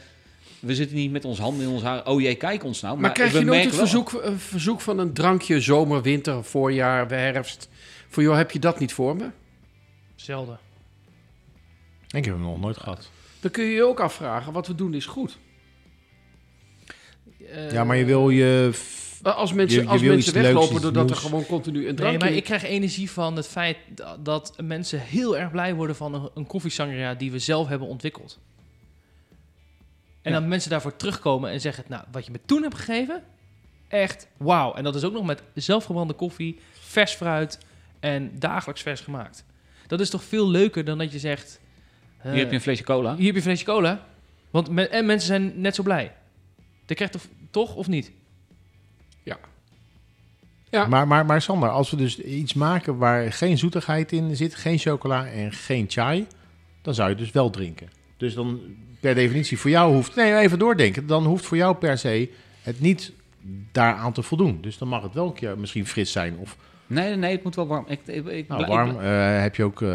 we 0.60 0.76
zitten 0.76 0.98
niet 0.98 1.12
met 1.12 1.26
ons 1.26 1.40
handen 1.40 1.68
in 1.68 1.72
ons 1.72 1.84
haar. 1.84 2.08
Oh 2.08 2.22
jee, 2.22 2.36
kijk 2.36 2.64
ons 2.64 2.82
nou. 2.82 3.00
Maar, 3.00 3.12
krijg 3.12 3.32
je 3.32 3.40
nooit 3.40 3.66
het 3.66 3.76
verzoek, 3.76 4.12
een 4.12 4.40
verzoek 4.40 4.82
van 4.82 5.00
een 5.00 5.14
drankje 5.14 5.62
zomer, 5.62 6.02
winter, 6.02 6.44
voorjaar, 6.44 7.10
herfst? 7.10 7.70
Voor 8.08 8.24
jou 8.24 8.38
heb 8.38 8.52
je 8.52 8.60
dat 8.60 8.80
niet 8.80 8.94
voor 8.94 9.16
me? 9.16 9.30
Zelden. 10.16 10.60
Ik 12.14 12.26
heb 12.26 12.34
hem 12.34 12.44
nog 12.44 12.60
nooit 12.60 12.78
gehad. 12.78 13.10
Dan 13.40 13.52
kun 13.52 13.64
je 13.64 13.72
je 13.72 13.84
ook 13.84 14.00
afvragen, 14.00 14.54
wat 14.54 14.68
we 14.68 14.76
doen 14.76 14.94
is 14.94 15.06
goed. 15.06 15.38
Eh, 17.50 17.72
Ja, 17.72 17.84
maar 17.84 17.98
je 17.98 18.06
wil 18.06 18.30
je... 18.30 18.72
Maar 19.22 19.34
Als 19.34 19.54
mensen, 19.54 19.78
Je- 19.80 19.86
je 19.86 19.92
als 19.92 20.02
wil 20.02 20.14
mensen 20.14 20.34
weglopen 20.34 20.82
doordat 20.82 21.10
er 21.10 21.16
gewoon 21.16 21.46
continu 21.46 21.78
een 21.80 21.84
Nee, 21.86 21.94
drankje... 21.94 22.20
maar 22.20 22.32
ik 22.32 22.44
krijg 22.44 22.64
energie 22.64 23.12
van 23.12 23.36
het 23.36 23.48
feit 23.48 23.78
da- 23.90 24.18
dat 24.18 24.54
mensen 24.64 25.00
heel 25.00 25.38
erg 25.38 25.52
blij 25.52 25.76
worden 25.76 25.96
van 25.96 26.14
een, 26.14 26.30
een 26.34 26.48
koffiesangria 26.48 27.14
die 27.14 27.32
we 27.32 27.40
zelf 27.40 27.68
hebben 27.68 27.88
ontwikkeld. 27.88 28.40
En 30.22 30.32
Ja. 30.32 30.40
dan 30.40 30.48
mensen 30.50 30.70
daarvoor 30.70 30.96
terugkomen 30.96 31.52
en 31.52 31.62
zeggen, 31.62 31.84
nou, 31.88 32.04
wat 32.12 32.26
je 32.26 32.32
me 32.32 32.40
toen 32.46 32.62
hebt 32.62 32.76
gegeven, 32.76 33.24
echt 33.88 34.28
wauw. 34.38 34.74
En 34.74 34.84
dat 34.84 34.96
is 34.96 35.04
ook 35.04 35.14
nog 35.14 35.26
met 35.26 35.44
zelfgebrande 35.54 36.14
koffie, 36.14 36.60
vers 36.72 37.14
fruit 37.14 37.58
en 38.00 38.32
dagelijks 38.40 38.82
vers 38.82 39.02
gemaakt. 39.02 39.46
Dat 39.88 40.00
is 40.00 40.10
toch 40.10 40.24
veel 40.24 40.50
leuker 40.50 40.86
dan 40.86 40.98
dat 40.98 41.12
je 41.12 41.20
zegt... 41.20 41.60
Hier 42.24 42.36
heb 42.40 42.50
je 42.50 42.56
een 42.56 42.62
flesje 42.62 42.84
cola. 42.84 43.16
hier 43.16 43.26
heb 43.26 43.34
je 43.34 43.38
een 43.38 43.42
flesje 43.42 43.66
cola. 43.66 44.06
Want 44.50 44.70
me- 44.70 44.88
en 44.88 45.06
mensen 45.06 45.28
zijn 45.28 45.62
net 45.62 45.76
zo 45.76 45.84
blij. 45.84 46.12
Dat 46.86 46.96
krijgt 46.96 47.14
toch, 47.14 47.26
toch 47.52 47.76
of 47.76 47.88
niet? 47.88 48.12
Ja. 50.74 50.88
Maar, 50.88 51.08
maar, 51.08 51.26
maar 51.26 51.42
Sander, 51.42 51.70
als 51.70 51.90
we 51.92 51.98
dus 51.98 52.20
iets 52.20 52.54
maken 52.54 52.98
waar 52.98 53.34
geen 53.34 53.58
zoetigheid 53.58 54.12
in 54.12 54.36
zit, 54.36 54.56
geen 54.56 54.78
chocola 54.78 55.28
en 55.28 55.52
geen 55.52 55.86
chai, 55.88 56.28
dan 56.82 56.94
zou 56.94 57.10
je 57.10 57.16
dus 57.16 57.32
wel 57.32 57.50
drinken. 57.50 57.90
Dus 58.18 58.34
dan 58.34 58.60
per 59.00 59.16
definitie 59.16 59.60
voor 59.60 59.70
jou 59.70 59.94
hoeft, 59.94 60.16
nee 60.16 60.36
even 60.36 60.60
doordenken, 60.60 61.08
dan 61.08 61.26
hoeft 61.26 61.46
voor 61.46 61.58
jou 61.58 61.76
per 61.76 61.98
se 61.98 62.30
het 62.62 62.80
niet 62.80 63.12
daaraan 63.72 64.14
te 64.14 64.22
voldoen. 64.22 64.58
Dus 64.62 64.78
dan 64.78 64.88
mag 64.88 65.04
het 65.04 65.14
wel 65.14 65.26
een 65.26 65.34
keer 65.34 65.60
misschien 65.60 65.88
fris 65.88 66.12
zijn 66.12 66.38
of 66.38 66.58
Nee, 66.88 67.08
nee, 67.08 67.16
nee, 67.16 67.32
het 67.32 67.44
moet 67.44 67.56
wel 67.56 67.68
warm. 67.68 67.86
Ik, 67.88 68.00
ik, 68.06 68.26
ik, 68.28 68.48
nou, 68.48 68.62
ik- 68.62 68.68
warm. 68.68 69.00
Eh, 69.00 69.42
heb 69.42 69.56
je 69.56 69.64
ook... 69.64 69.82
eh, 69.82 69.88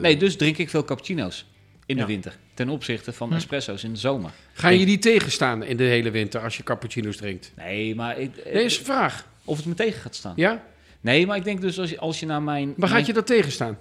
nee, 0.00 0.16
dus 0.16 0.36
drink 0.36 0.58
ik 0.58 0.70
veel 0.70 0.84
cappuccino's 0.84 1.46
in 1.86 1.96
Ja. 1.96 2.00
de 2.02 2.08
winter. 2.08 2.36
Ten 2.54 2.68
opzichte 2.68 3.12
van 3.12 3.28
Hm. 3.28 3.34
espresso's 3.34 3.84
in 3.84 3.92
de 3.92 3.98
zomer. 3.98 4.30
Ga 4.52 4.68
je 4.68 4.86
die 4.86 4.98
tegenstaan 4.98 5.62
in 5.62 5.76
de 5.76 5.84
hele 5.84 6.10
winter 6.10 6.40
als 6.40 6.56
je 6.56 6.62
cappuccino's 6.62 7.16
drinkt? 7.16 7.52
Nee, 7.56 7.94
maar 7.94 8.18
ik, 8.18 8.30
Nee, 8.52 8.64
is 8.64 8.78
een 8.78 8.84
vraag. 8.84 9.28
of 9.44 9.56
het 9.56 9.66
me 9.66 9.74
tegen 9.74 10.00
gaat 10.00 10.14
staan. 10.14 10.32
Ja? 10.36 10.64
Nee, 11.00 11.26
maar 11.26 11.36
ik 11.36 11.44
denk 11.44 11.60
dus 11.60 11.78
als 11.78 11.90
je, 11.90 11.98
als 11.98 12.20
je 12.20 12.26
naar 12.26 12.42
mijn... 12.42 12.66
Waar 12.66 12.74
mijn- 12.78 12.90
gaat 12.92 13.06
je 13.06 13.12
dat 13.12 13.26
tegenstaan? 13.26 13.78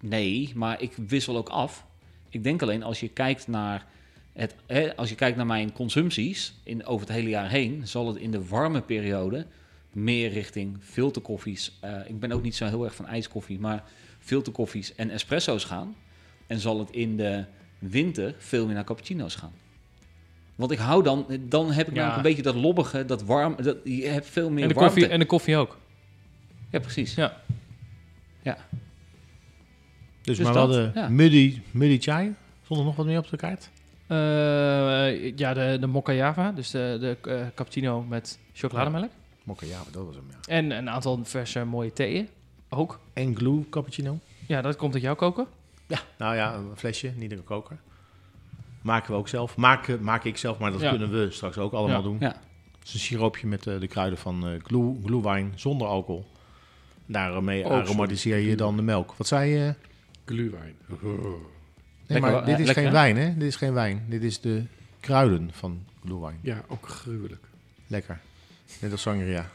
Nee, 0.00 0.52
maar 0.54 0.82
ik 0.82 0.92
wissel 1.06 1.36
ook 1.36 1.48
af. 1.48 1.84
Ik 2.28 2.42
denk 2.44 2.62
alleen 2.62 2.82
als 2.82 3.00
je 3.00 3.08
kijkt 3.08 3.48
naar, 3.48 3.86
het, 4.32 4.54
hè, 4.66 4.96
als 4.96 5.08
je 5.08 5.14
kijkt 5.14 5.36
naar 5.36 5.46
mijn 5.46 5.72
consumpties 5.72 6.54
in, 6.62 6.86
over 6.86 7.06
het 7.06 7.16
hele 7.16 7.28
jaar 7.28 7.50
heen, 7.50 7.86
zal 7.86 8.06
het 8.06 8.16
in 8.16 8.30
de 8.30 8.46
warme 8.46 8.80
periode 8.80 9.46
meer 9.92 10.30
richting 10.32 10.76
filterkoffies. 10.80 11.76
eh, 11.80 11.92
ik 12.06 12.20
ben 12.20 12.32
ook 12.32 12.42
niet 12.42 12.54
zo 12.56 12.66
heel 12.66 12.84
erg 12.84 12.94
van 12.94 13.06
ijskoffie, 13.06 13.58
maar 13.60 13.84
filterkoffies 14.18 14.94
en 14.94 15.10
espresso's 15.10 15.64
gaan. 15.64 15.96
En 16.46 16.58
zal 16.58 16.78
het 16.78 16.90
in 16.90 17.16
de 17.16 17.44
winter 17.78 18.34
veel 18.38 18.66
meer 18.66 18.74
naar 18.74 18.84
cappuccino's 18.84 19.34
gaan. 19.34 19.52
Want 20.54 20.70
ik 20.72 20.78
hou 20.78 21.02
dan, 21.02 21.26
dan 21.48 21.72
heb 21.72 21.88
ik 21.88 21.94
Ja. 21.94 21.98
namelijk 22.00 22.16
een 22.16 22.34
beetje 22.34 22.52
dat 22.52 22.62
lobbige, 22.62 23.04
dat 23.04 23.22
warm, 23.22 23.56
dat, 23.62 23.76
je 23.84 24.06
hebt 24.06 24.26
veel 24.26 24.50
meer 24.50 24.62
En 24.62 24.68
de, 24.68 24.74
warmte. 24.74 24.92
koffie, 24.94 25.12
en 25.12 25.18
de 25.18 25.26
koffie 25.26 25.56
ook. 25.56 25.78
Ja, 26.70 26.78
precies. 26.78 27.14
Ja. 27.14 27.36
dus, 28.42 30.36
dus 30.36 30.38
maar 30.38 30.52
dat, 30.54 30.68
we 30.68 30.74
hadden 30.74 31.02
ja. 31.02 31.08
muddy, 31.08 31.60
muddy 31.70 31.98
chai. 32.00 32.34
Stond 32.64 32.80
er 32.80 32.86
nog 32.86 32.96
wat 32.96 33.06
meer 33.06 33.18
op 33.18 33.28
de 33.30 33.36
kaart? 33.36 33.70
Eh, 34.10 35.36
ja, 35.36 35.54
de, 35.54 35.76
de 35.80 35.86
Mocha 35.86 36.12
Java, 36.12 36.52
dus 36.52 36.70
de, 36.70 36.96
de 37.00 37.30
eh, 37.30 37.46
cappuccino 37.54 38.02
met 38.02 38.38
chocolademelk. 38.52 39.10
Mokka, 39.44 39.66
ja, 39.66 39.78
dat 39.92 40.04
was 40.04 40.14
hem, 40.14 40.24
ja. 40.30 40.36
En 40.46 40.70
een 40.70 40.90
aantal 40.90 41.20
verse 41.24 41.64
mooie 41.64 41.92
theeën. 41.92 42.28
Ook. 42.68 43.00
En 43.12 43.36
glue 43.36 43.68
cappuccino. 43.68 44.18
Ja, 44.46 44.62
dat 44.62 44.76
komt 44.76 44.94
uit 44.94 45.02
jouw 45.02 45.14
koken. 45.14 45.46
Ja, 45.86 45.98
nou 46.18 46.34
ja, 46.36 46.54
een 46.54 46.76
flesje, 46.76 47.12
niet 47.16 47.32
een 47.32 47.44
koker. 47.44 47.76
Maken 48.82 49.10
we 49.10 49.16
ook 49.16 49.28
zelf. 49.28 49.56
Maken, 49.56 50.02
maak 50.02 50.24
ik 50.24 50.36
zelf, 50.36 50.58
maar 50.58 50.72
dat 50.72 50.80
Ja. 50.80 50.90
kunnen 50.90 51.10
we 51.10 51.30
straks 51.30 51.58
ook 51.58 51.72
allemaal 51.72 51.96
Ja. 51.96 52.02
doen. 52.02 52.16
Ja. 52.20 52.34
Het 52.78 52.88
is 52.88 52.94
een 52.94 53.00
siroopje 53.00 53.46
met 53.46 53.66
eh, 53.66 53.80
de 53.80 53.86
kruiden 53.88 54.18
van 54.18 54.46
eh 54.48 54.52
glue, 54.62 54.96
glühwein 55.04 55.52
zonder 55.54 55.86
alcohol. 55.86 56.26
Daarmee 57.06 57.64
Oh, 57.64 57.70
aromatiseer 57.70 58.38
je 58.38 58.56
dan 58.56 58.76
de 58.76 58.82
melk. 58.82 59.14
Wat 59.16 59.26
zei 59.26 59.50
je? 59.50 59.74
Glühwein. 60.24 60.74
Nee, 62.10 62.20
maar 62.20 62.44
dit 62.44 62.54
eh, 62.54 62.60
is 62.60 62.66
lekker, 62.66 62.82
geen 62.82 62.92
wijn, 62.92 63.16
hè? 63.16 63.36
Dit 63.36 63.48
is 63.48 63.56
geen 63.56 63.72
wijn. 63.72 64.04
Dit 64.08 64.22
is 64.22 64.40
de 64.40 64.62
kruiden 65.00 65.50
van 65.52 65.84
glühwein. 66.04 66.38
Ja, 66.42 66.62
ook 66.68 66.88
gruwelijk. 66.88 67.44
Lekker. 67.86 68.18
Net 68.80 68.92
als 68.92 69.02
sangria. 69.02 69.50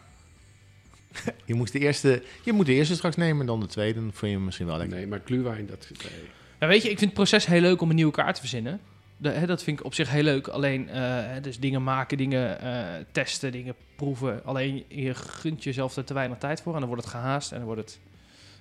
je, 1.45 1.53
moest 1.53 1.73
de 1.73 1.79
eerste, 1.79 2.23
je 2.43 2.53
moet 2.53 2.65
de 2.65 2.73
eerste 2.73 2.95
straks 2.95 3.15
nemen, 3.15 3.45
dan 3.45 3.59
de 3.59 3.65
tweede. 3.65 3.99
Dan 3.99 4.11
vind 4.13 4.31
je 4.31 4.37
hem 4.37 4.45
misschien 4.45 4.65
wel 4.65 4.77
lekker. 4.77 4.97
Nee, 4.97 5.07
maar 5.07 5.21
glühwein, 5.25 5.65
dat... 5.65 5.87
nee. 6.03 6.23
Nou, 6.59 6.71
weet 6.71 6.81
je, 6.81 6.89
ik 6.89 6.97
vind 6.97 7.09
het 7.09 7.13
proces 7.13 7.45
heel 7.45 7.61
leuk 7.61 7.81
om 7.81 7.89
een 7.89 7.95
nieuwe 7.95 8.11
kaart 8.11 8.35
te 8.35 8.39
verzinnen. 8.41 8.79
De, 9.17 9.29
hè, 9.29 9.45
dat 9.45 9.63
vind 9.63 9.79
ik 9.79 9.85
op 9.85 9.93
zich 9.93 10.09
heel 10.09 10.23
leuk. 10.23 10.47
Alleen, 10.47 10.89
eh, 10.89 11.01
hè, 11.01 11.41
dus 11.41 11.59
dingen 11.59 11.83
maken, 11.83 12.17
dingen 12.17 12.61
eh, 12.61 13.05
testen, 13.11 13.51
dingen 13.51 13.75
proeven. 13.95 14.45
Alleen, 14.45 14.83
je 14.87 15.15
gunt 15.15 15.63
jezelf 15.63 15.95
er 15.95 16.03
te 16.03 16.13
weinig 16.13 16.37
tijd 16.37 16.61
voor. 16.61 16.73
En 16.73 16.79
dan 16.79 16.87
wordt 16.87 17.03
het 17.03 17.13
gehaast 17.13 17.51
en 17.51 17.57
dan 17.57 17.65
wordt 17.65 17.81
het... 17.81 17.99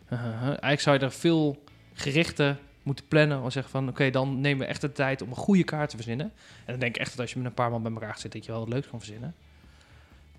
Eigenlijk 0.44 0.80
zou 0.80 0.98
je 0.98 1.04
er 1.04 1.12
veel 1.12 1.62
gerichter 1.92 2.59
moeten 2.85 3.09
plannen. 3.09 3.42
Of 3.42 3.53
zeggen 3.53 3.73
van, 3.73 3.88
oké, 3.88 4.11
dan 4.11 4.40
nemen 4.40 4.59
we 4.59 4.64
echt 4.64 4.81
de 4.81 4.92
tijd 4.92 5.23
om 5.23 5.29
een 5.29 5.37
goede 5.37 5.64
kaart 5.64 5.90
te 5.90 5.97
verzinnen. 5.97 6.27
En 6.64 6.64
dan 6.73 6.79
denk 6.79 6.94
ik 6.94 7.01
echt 7.01 7.11
dat 7.11 7.20
als 7.20 7.31
je 7.33 7.38
met 7.38 7.47
een 7.47 7.55
paar 7.55 7.70
man 7.70 7.83
bij 7.83 7.92
elkaar 7.92 8.18
zit, 8.18 8.33
dat 8.33 8.44
je 8.44 8.51
wel 8.51 8.61
wat 8.61 8.68
leuks 8.68 8.88
kan 8.88 8.99
verzinnen. 8.99 9.35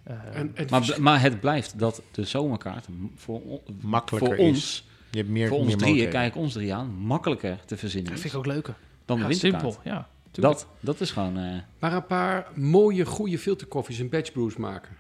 Eh, 0.04 0.16
En, 0.34 0.52
en 0.56 0.68
Maar, 0.70 0.96
maar 1.00 1.22
het 1.22 1.40
blijft 1.40 1.80
dat 1.80 2.02
de 2.12 2.24
zomerkaart 2.24 2.88
voor, 3.16 3.42
Makkelijker 3.82 4.36
voor 4.36 4.46
is. 4.46 4.50
ons, 4.52 4.88
Je 5.12 5.18
hebt 5.18 5.30
meer, 5.30 5.48
voor 5.48 5.58
ons 5.58 5.68
meer 5.68 5.78
drieën, 5.78 6.10
kijk 6.10 6.36
ons 6.36 6.54
drie 6.54 6.74
aan, 6.74 6.88
makkelijker 6.90 7.60
te 7.66 7.78
verzinnen 7.78 8.12
dat 8.12 8.20
vind 8.20 8.34
ik 8.34 8.40
ook 8.40 8.46
leuker. 8.46 8.76
dan 9.06 9.18
de 9.18 9.24
Ja, 9.24 9.30
winterkaart. 9.30 9.64
simpel, 9.64 9.82
ja. 9.92 10.08
tuurlijk. 10.32 10.56
Dat, 10.58 10.68
dat 10.80 11.02
is 11.02 11.12
gewoon... 11.12 11.38
eh, 11.38 11.60
Maar 11.80 11.94
een 11.94 12.06
paar 12.06 12.48
mooie, 12.56 13.06
goede 13.06 13.40
filterkoffies 13.40 14.00
en 14.00 14.10
batch 14.10 14.32
brews 14.32 14.56
maken. 14.56 14.96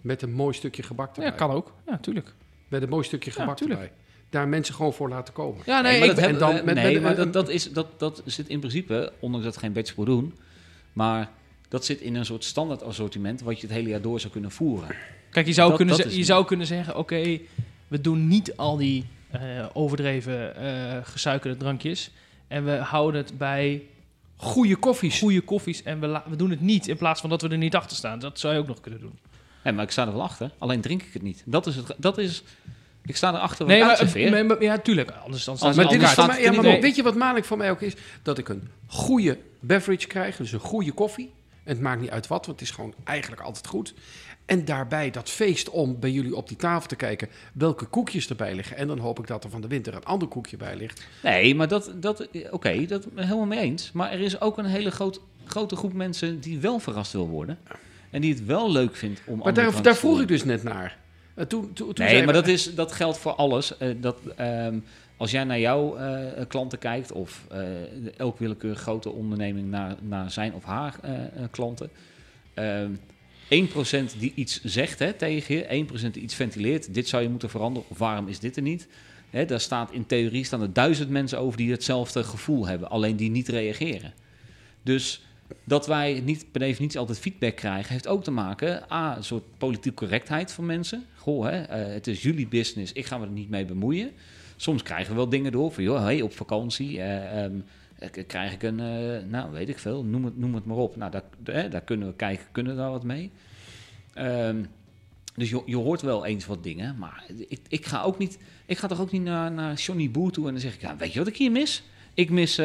Met 0.00 0.22
een 0.22 0.32
mooi 0.32 0.54
stukje 0.54 0.82
gebak 0.82 1.08
erbij. 1.14 1.24
Ja, 1.30 1.30
kan 1.36 1.50
ook. 1.50 1.72
Ja, 1.86 1.98
tuurlijk. 1.98 2.34
Met 2.68 2.82
een 2.82 2.88
mooi 2.88 3.04
stukje 3.04 3.30
gebak 3.30 3.60
erbij. 3.60 3.92
Daar 4.32 4.48
mensen 4.48 4.74
gewoon 4.74 4.92
voor 4.92 5.08
laten 5.08 5.34
komen. 5.34 5.62
Ja, 5.66 5.80
nee, 5.80 5.98
maar 5.98 6.14
dat, 6.14 6.38
dan 6.38 6.54
met- 6.64 6.74
nee, 6.74 6.92
met- 6.92 7.02
maar 7.02 7.16
dat, 7.16 7.32
dat, 7.32 7.48
is, 7.48 7.72
dat, 7.72 7.86
dat 7.98 8.22
zit 8.24 8.48
in 8.48 8.58
principe, 8.58 9.12
ondanks 9.20 9.44
dat 9.46 9.54
het 9.54 9.64
geen 9.64 9.72
batch 9.72 9.94
doen, 9.94 10.34
maar 10.92 11.30
dat 11.68 11.84
zit 11.84 12.00
in 12.00 12.14
een 12.14 12.24
soort 12.24 12.44
standaard 12.44 12.82
assortiment 12.82 13.40
wat 13.40 13.60
je 13.60 13.66
het 13.66 13.76
hele 13.76 13.88
jaar 13.88 14.00
door 14.00 14.20
zou 14.20 14.32
kunnen 14.32 14.50
voeren. 14.50 14.88
Kijk, 15.30 15.46
je 15.46 15.52
zou, 15.52 15.68
Dat- 15.68 15.76
kunnen, 15.76 16.16
je 16.16 16.24
zou 16.24 16.44
kunnen 16.44 16.66
zeggen, 16.66 16.96
oké, 16.96 17.38
we 17.88 18.00
doen 18.00 18.28
niet 18.28 18.56
al 18.56 18.76
die 18.76 19.04
eh, 19.30 19.40
overdreven 19.72 20.56
eh 20.56 20.96
gesuikerde 21.02 21.56
drankjes. 21.56 22.10
En 22.48 22.64
we 22.64 22.70
houden 22.76 23.20
het 23.20 23.38
bij 23.38 23.82
Goede 24.36 24.76
koffies. 24.76 25.18
goede 25.18 25.40
koffies. 25.40 25.82
En 25.82 26.00
we, 26.00 26.20
we 26.28 26.36
doen 26.36 26.50
het 26.50 26.60
niet 26.60 26.88
in 26.88 26.96
plaats 26.96 27.20
van 27.20 27.30
dat 27.30 27.42
we 27.42 27.48
er 27.48 27.56
niet 27.58 27.74
achter 27.76 27.96
staan. 27.96 28.18
Dat 28.18 28.38
zou 28.38 28.54
je 28.54 28.60
ook 28.60 28.66
nog 28.66 28.80
kunnen 28.80 29.00
doen. 29.00 29.18
Nee, 29.64 29.72
maar 29.74 29.84
ik 29.84 29.90
sta 29.90 30.06
er 30.06 30.12
wel 30.12 30.22
achter, 30.22 30.50
alleen 30.58 30.80
drink 30.80 31.02
ik 31.02 31.12
het 31.12 31.22
niet. 31.22 31.42
Dat 31.46 31.66
is 31.66 31.76
het. 31.76 31.94
Dat 31.96 32.18
is, 32.18 32.42
ik 33.04 33.16
sta 33.16 33.28
erachter 33.34 33.58
wat 33.58 33.66
Nee, 33.66 33.80
maar, 33.80 33.88
uitserveer. 33.88 34.30
maar- 34.30 34.46
maar- 34.46 34.62
ja, 34.62 34.78
tuurlijk. 34.78 35.10
Anders 35.24 35.44
dan 35.44 35.56
staan 35.56 35.76
Maar 35.76 35.88
dit 35.88 36.00
het 36.00 36.02
is 36.10 36.14
voor 36.14 36.26
mij, 36.26 36.42
ja, 36.42 36.52
maar 36.52 36.80
weet 36.80 36.96
je 36.96 37.02
wat 37.02 37.14
maandelijk 37.14 37.46
voor 37.46 37.56
mij 37.56 37.70
ook 37.70 37.80
is? 37.80 37.94
Dat 38.22 38.38
ik 38.38 38.48
een 38.48 38.68
goede 38.86 39.38
beverage 39.60 40.06
krijg, 40.06 40.36
dus 40.36 40.52
een 40.52 40.58
goede 40.60 40.92
koffie. 40.92 41.30
En 41.64 41.72
het 41.72 41.80
maakt 41.80 42.00
niet 42.00 42.10
uit 42.10 42.26
wat, 42.26 42.46
want 42.46 42.60
het 42.60 42.68
is 42.68 42.74
gewoon 42.74 42.94
eigenlijk 43.04 43.42
altijd 43.42 43.66
goed. 43.66 43.94
En 44.46 44.64
daarbij 44.64 45.10
dat 45.10 45.30
feest 45.30 45.70
om 45.70 46.00
bij 46.00 46.10
jullie 46.10 46.36
op 46.36 46.48
die 46.48 46.56
tafel 46.56 46.88
te 46.88 46.96
kijken 46.96 47.28
welke 47.52 47.84
koekjes 47.84 48.28
erbij 48.28 48.54
liggen. 48.54 48.76
En 48.76 48.86
dan 48.86 48.98
hoop 48.98 49.18
ik 49.18 49.26
dat 49.26 49.44
er 49.44 49.50
van 49.50 49.60
de 49.60 49.68
winter 49.68 49.94
een 49.94 50.04
ander 50.04 50.28
koekje 50.28 50.56
bij 50.56 50.76
ligt. 50.76 51.06
Nee, 51.22 51.54
maar 51.54 51.68
dat, 51.68 51.92
dat 51.94 52.28
oké, 52.50 52.86
dat 52.86 53.06
helemaal 53.14 53.44
mee 53.46 53.60
eens. 53.60 53.92
Maar 53.92 54.12
er 54.12 54.20
is 54.20 54.40
ook 54.40 54.58
een 54.58 54.64
hele 54.64 54.90
groot, 54.90 55.20
grote 55.44 55.76
groep 55.76 55.92
mensen 55.92 56.40
die 56.40 56.58
wel 56.58 56.78
verrast 56.78 57.12
wil 57.12 57.28
worden. 57.28 57.58
En 58.10 58.20
die 58.20 58.34
het 58.34 58.44
wel 58.44 58.72
leuk 58.72 58.96
vindt 58.96 59.20
om 59.26 59.38
Maar 59.38 59.54
daar, 59.54 59.82
daar 59.82 59.96
vroeg 59.96 60.20
ik 60.20 60.28
dus 60.28 60.44
net 60.44 60.62
naar. 60.62 60.98
En 61.42 61.48
toen, 61.48 61.72
toen, 61.72 61.86
toen 61.86 61.96
zei 61.96 62.08
Nee, 62.10 62.18
we- 62.18 62.24
maar 62.24 62.34
dat, 62.34 62.46
is, 62.48 62.74
dat 62.74 62.92
geldt 62.92 63.18
voor 63.18 63.32
alles. 63.34 63.76
Eh, 63.78 63.88
dat, 64.00 64.18
ehm, 64.36 64.78
als 65.16 65.30
jij 65.30 65.44
naar 65.44 65.58
jouw 65.60 65.96
eh, 65.96 66.46
klanten 66.48 66.78
kijkt, 66.78 67.12
of 67.12 67.44
eh 67.50 67.60
elk 68.16 68.38
willekeurig 68.38 68.80
grote 68.80 69.10
onderneming 69.10 69.70
naar, 69.70 69.94
naar 70.00 70.30
zijn 70.30 70.52
of 70.54 70.64
haar 70.64 70.94
eh, 71.02 71.12
eh, 71.14 71.28
klanten. 71.50 71.90
ehm 72.54 72.90
1% 73.48 74.18
die 74.18 74.32
iets 74.34 74.60
zegt 74.64 74.98
hè, 74.98 75.12
tegen 75.12 75.54
je, 75.54 75.86
1% 76.08 76.10
die 76.14 76.22
iets 76.22 76.34
ventileert, 76.34 76.94
dit 76.94 77.08
zou 77.08 77.22
je 77.22 77.28
moeten 77.28 77.50
veranderen, 77.50 77.88
of 77.90 77.98
waarom 77.98 78.28
is 78.28 78.38
dit 78.38 78.56
er 78.56 78.62
niet? 78.62 78.88
Hè, 79.30 79.44
daar 79.44 79.60
staat 79.60 79.92
in 79.92 80.06
theorie 80.06 80.44
staan 80.44 80.62
er 80.62 80.72
duizend 80.72 81.10
mensen 81.10 81.38
over 81.38 81.56
die 81.56 81.70
hetzelfde 81.70 82.24
gevoel 82.24 82.66
hebben, 82.66 82.90
alleen 82.90 83.16
die 83.16 83.30
niet 83.30 83.48
reageren. 83.48 84.12
Dus 84.82 85.22
dat 85.64 85.86
wij 85.86 86.22
niet 86.24 86.46
per 86.50 86.60
definitie 86.60 86.98
altijd 86.98 87.18
feedback 87.18 87.56
krijgen, 87.56 87.92
heeft 87.92 88.06
ook 88.06 88.24
te 88.24 88.30
maken, 88.30 88.92
a, 88.92 89.16
een 89.16 89.24
soort 89.24 89.44
politieke 89.58 89.96
correctheid 89.96 90.52
van 90.52 90.66
mensen. 90.66 91.04
Goh, 91.16 91.44
hè, 91.44 91.62
eh, 91.62 91.92
het 91.92 92.06
is 92.06 92.22
jullie 92.22 92.48
business, 92.48 92.92
ik 92.92 93.06
ga 93.06 93.18
me 93.18 93.24
er 93.24 93.30
niet 93.30 93.50
mee 93.50 93.64
bemoeien. 93.64 94.10
Soms 94.56 94.82
krijgen 94.82 95.10
we 95.10 95.16
wel 95.16 95.28
dingen 95.28 95.52
door 95.52 95.72
van, 95.72 95.82
joh, 95.84 96.02
hey, 96.02 96.22
op 96.22 96.32
vakantie 96.32 97.00
eh, 97.00 97.44
ehm, 97.44 97.54
eh, 97.98 98.26
krijg 98.26 98.52
ik 98.52 98.62
een, 98.62 98.76
nou 99.30 99.52
weet 99.52 99.68
ik 99.68 99.78
veel, 99.78 100.04
noem 100.04 100.24
het, 100.24 100.38
noem 100.38 100.54
het 100.54 100.64
maar 100.64 100.76
op. 100.76 100.96
Nou, 100.96 101.12
daar, 101.38 101.70
daar 101.70 101.82
kunnen 101.82 102.08
we 102.08 102.14
kijken, 102.14 102.46
kunnen 102.52 102.72
we 102.72 102.78
daar 102.78 102.90
wat 102.90 103.04
mee. 103.04 103.30
Ehm, 104.14 104.64
dus 105.34 105.50
je, 105.50 105.62
je 105.66 105.76
hoort 105.76 106.02
wel 106.02 106.26
eens 106.26 106.46
wat 106.46 106.62
dingen, 106.62 106.98
maar 106.98 107.24
ik, 107.48 107.60
ik 107.68 107.86
ga 107.86 108.02
ook 108.02 108.18
niet, 108.18 108.38
ik 108.66 108.78
ga 108.78 108.86
toch 108.86 109.00
ook 109.00 109.12
niet 109.12 109.22
naar, 109.22 109.52
naar 109.52 109.74
Johnny 109.74 110.10
Boer 110.10 110.30
toe 110.30 110.46
en 110.46 110.52
dan 110.52 110.60
zeg 110.60 110.74
ik, 110.74 110.80
ja, 110.80 110.96
weet 110.96 111.12
je 111.12 111.18
wat 111.18 111.28
ik 111.28 111.36
hier 111.36 111.52
mis? 111.52 111.82
Ik 112.14 112.30
mis, 112.30 112.60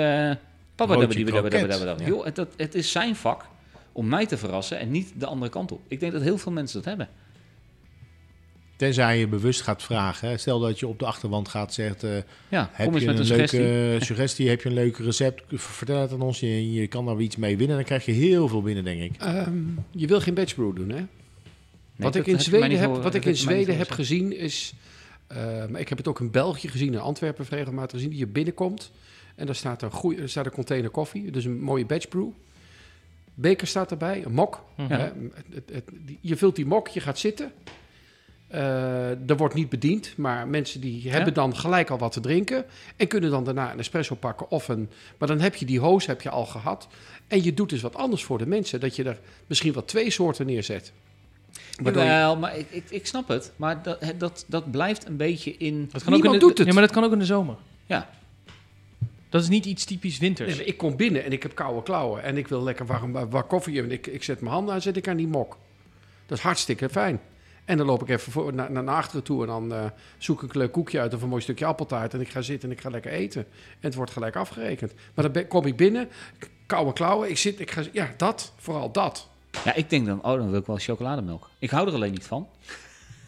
Joh, 2.08 2.26
het, 2.26 2.36
dat, 2.36 2.48
het 2.58 2.76
is 2.76 2.92
zijn 2.92 3.16
vak 3.16 3.46
om 3.92 4.08
mij 4.08 4.26
te 4.26 4.38
verrassen 4.38 4.80
en 4.80 4.92
niet 4.92 5.13
de 5.18 5.26
andere 5.26 5.52
kant 5.52 5.72
op. 5.72 5.82
Ik 5.88 6.00
denk 6.00 6.12
dat 6.12 6.22
heel 6.22 6.38
veel 6.38 6.52
mensen 6.52 6.76
dat 6.78 6.86
hebben. 6.86 7.10
Tenzij 8.76 9.20
je 9.20 9.28
bewust 9.28 9.62
gaat 9.62 9.84
vragen. 9.84 10.30
hè. 10.30 10.38
Stel 10.38 10.60
dat 10.60 10.80
je 10.80 10.88
op 10.88 11.00
de 11.00 11.06
achterwand 11.06 11.48
gaat 11.48 11.74
zegt... 11.74 12.04
eh, 12.04 12.12
Ja, 12.50 12.70
heb 12.72 12.86
kom 12.86 12.94
eens 12.96 13.04
je 13.04 13.10
met 13.10 13.16
een, 13.16 13.22
een 13.22 13.28
suggestie. 13.28 13.60
leuke 13.60 14.06
suggestie? 14.06 14.50
Heb 14.50 14.62
je 14.62 14.70
een 14.70 14.76
leuk 14.76 14.98
recept? 14.98 15.44
Vertel 15.52 16.02
het 16.02 16.12
aan 16.12 16.22
ons. 16.22 16.40
Je, 16.40 16.74
je 16.74 16.88
kan 16.88 17.06
daar 17.06 17.20
iets 17.20 17.36
mee 17.36 17.58
winnen. 17.58 17.76
Dan 17.76 17.86
krijg 17.86 18.06
je 18.06 18.12
heel 18.12 18.48
veel 18.48 18.62
binnen, 18.62 18.84
denk 18.84 19.02
ik. 19.02 19.22
Ehm, 19.22 19.54
je 19.92 20.08
wil 20.08 20.22
geen 20.22 20.34
batch 20.34 20.56
brew 20.56 20.76
doen, 20.76 20.90
hè? 20.90 20.96
Nee, 20.96 21.06
wat 21.96 22.16
ik 22.16 22.28
in 22.28 22.40
Zweden 22.40 22.80
heb, 22.80 22.96
wat 23.04 23.16
ik 23.16 23.26
in 23.26 23.36
Zweden 23.36 23.78
heb 23.78 23.90
gezien 23.92 24.38
is... 24.38 24.74
eh, 25.28 25.38
maar 25.70 25.80
ik 25.80 25.90
heb 25.90 25.98
het 25.98 26.08
ook 26.08 26.20
in 26.20 26.32
België 26.32 26.68
gezien, 26.68 26.94
in 26.94 27.00
Antwerpen 27.00 27.46
regelmatig 27.50 27.92
gezien. 27.92 28.10
Die 28.10 28.20
je 28.20 28.28
binnenkomt 28.28 28.92
en 29.38 29.45
daar 29.45 29.56
staat 29.56 29.82
een, 29.82 29.91
goeie, 29.91 30.21
er 30.21 30.30
staat 30.30 30.45
een 30.45 30.52
container 30.52 30.89
koffie. 30.89 31.32
Dus 31.32 31.45
een 31.45 31.60
mooie 31.62 31.86
batch 31.86 32.08
brew. 32.08 32.28
Beker 33.34 33.67
staat 33.67 33.91
erbij, 33.91 34.26
een 34.26 34.34
mok. 34.34 34.63
Mhm. 34.76 34.91
Hè? 34.91 34.97
Het- 35.54 35.69
het- 35.71 35.84
je 36.21 36.36
vult 36.36 36.56
die 36.56 36.65
mok, 36.65 36.88
je 36.88 37.00
gaat 37.00 37.19
zitten. 37.19 37.52
Eh, 38.47 39.30
er 39.30 39.38
wordt 39.38 39.54
niet 39.54 39.69
bediend, 39.69 40.13
maar 40.17 40.47
mensen 40.47 40.82
die 40.82 41.10
hebben 41.12 41.34
dan 41.34 41.56
gelijk 41.56 41.89
al 41.89 41.97
wat 41.97 42.12
te 42.12 42.19
drinken. 42.19 42.65
En 42.95 43.08
kunnen 43.08 43.30
dan 43.30 43.43
daarna 43.43 43.71
een 43.71 43.80
espresso 43.80 44.15
pakken 44.15 44.52
of 44.52 44.67
een... 44.67 44.89
Maar 45.17 45.28
dan 45.28 45.39
heb 45.39 45.56
je 45.56 45.65
die 45.65 45.80
hoos 45.80 46.06
heb 46.06 46.21
je 46.21 46.30
al 46.30 46.45
gehad. 46.45 46.88
En 47.28 47.43
je 47.43 47.54
doet 47.54 47.69
dus 47.69 47.82
wat 47.82 47.95
anders 47.95 48.23
voor 48.23 48.38
de 48.38 48.45
mensen. 48.47 48.80
Dat 48.80 48.95
je 48.95 49.04
er 49.04 49.19
misschien 49.47 49.73
wel 49.73 49.86
twee 49.86 50.10
soorten 50.10 50.45
neerzet. 50.45 50.91
Waardoor 51.82 52.04
je- 52.04 52.08
Jawel, 52.10 52.38
maar 52.38 52.58
ik, 52.58 52.65
ik, 52.69 52.84
ik 52.89 53.08
snap 53.08 53.28
het. 53.28 53.52
Maar 53.56 53.84
dat, 53.84 54.00
dat, 54.17 54.45
dat 54.47 54.71
blijft 54.71 55.08
een 55.08 55.17
beetje 55.17 55.58
in... 55.58 55.89
Dat 55.91 56.04
kan 56.04 56.13
ook 56.13 56.17
in 56.17 56.21
Niemand 56.21 56.34
de, 56.34 56.47
doet 56.47 56.58
het. 56.58 56.67
Ja, 56.67 56.73
maar 56.73 56.82
dat 56.84 56.91
kan 56.91 57.04
ook 57.04 57.12
in 57.12 57.19
de 57.19 57.26
zomer. 57.26 57.56
Ja, 57.86 58.10
Dat 59.30 59.42
is 59.42 59.50
niet 59.50 59.66
iets 59.66 59.86
typisch 59.86 60.18
winters. 60.18 60.48
Nee, 60.50 60.58
maar 60.58 60.68
ik 60.68 60.78
kom 60.78 60.96
binnen 60.96 61.24
en 61.24 61.32
ik 61.32 61.44
heb 61.44 61.56
koude 61.56 61.84
klauwen. 61.84 62.24
En 62.24 62.38
ik 62.38 62.48
wil 62.48 62.63
lekker 62.63 62.86
warm 62.86 63.12
waar 63.30 63.44
koffie. 63.44 63.82
En 63.82 63.92
ik, 63.92 64.08
ik 64.08 64.24
zet 64.24 64.42
mijn 64.42 64.54
handen 64.54 64.74
aan, 64.74 64.82
zet 64.82 64.98
ik 64.98 65.08
aan 65.08 65.18
die 65.18 65.28
mok. 65.28 65.58
Dat 66.26 66.38
is 66.38 66.44
hartstikke 66.44 66.90
fijn. 66.90 67.20
En 67.66 67.78
dan 67.78 67.86
loop 67.86 68.02
ik 68.02 68.10
even 68.10 68.32
voor, 68.32 68.54
naar, 68.54 68.72
naar 68.72 68.88
achteren 68.88 69.24
toe 69.24 69.42
en 69.42 69.48
dan 69.48 69.74
eh, 69.74 69.86
zoek 70.18 70.44
ik 70.44 70.54
een 70.54 70.60
leuk 70.60 70.72
koekje 70.72 71.00
uit 71.00 71.13
of 71.13 71.22
een 71.22 71.30
mooi 71.30 71.42
stukje 71.42 71.66
appeltaart. 71.66 72.13
En 72.13 72.22
ik 72.22 72.30
ga 72.30 72.42
zitten 72.42 72.70
en 72.70 72.76
ik 72.76 72.82
ga 72.82 72.90
lekker 72.90 73.12
eten. 73.12 73.42
En 73.70 73.78
het 73.80 73.96
wordt 73.96 74.12
gelijk 74.12 74.36
afgerekend. 74.36 74.94
Maar 75.13 75.24
dan 75.24 75.34
ben- 75.34 75.48
kom 75.48 75.66
ik 75.66 75.76
binnen, 75.76 76.10
koude 76.66 76.94
klauwen, 76.94 77.30
ik 77.30 77.38
zit, 77.38 77.60
ik 77.60 77.72
ga, 77.72 77.84
ja, 77.92 78.13
dat, 78.18 78.54
vooral 78.58 78.92
dat. 78.92 79.30
ja, 79.63 79.74
ik 79.74 79.90
denk 79.90 80.06
dan, 80.06 80.18
oh, 80.18 80.38
dan 80.38 80.50
wil 80.50 80.60
ik 80.60 80.66
wel 80.66 80.78
chocolademelk. 80.78 81.50
Ik 81.60 81.70
hou 81.70 81.88
er 81.88 81.94
alleen 81.94 82.12
niet 82.12 82.26
van. 82.26 82.48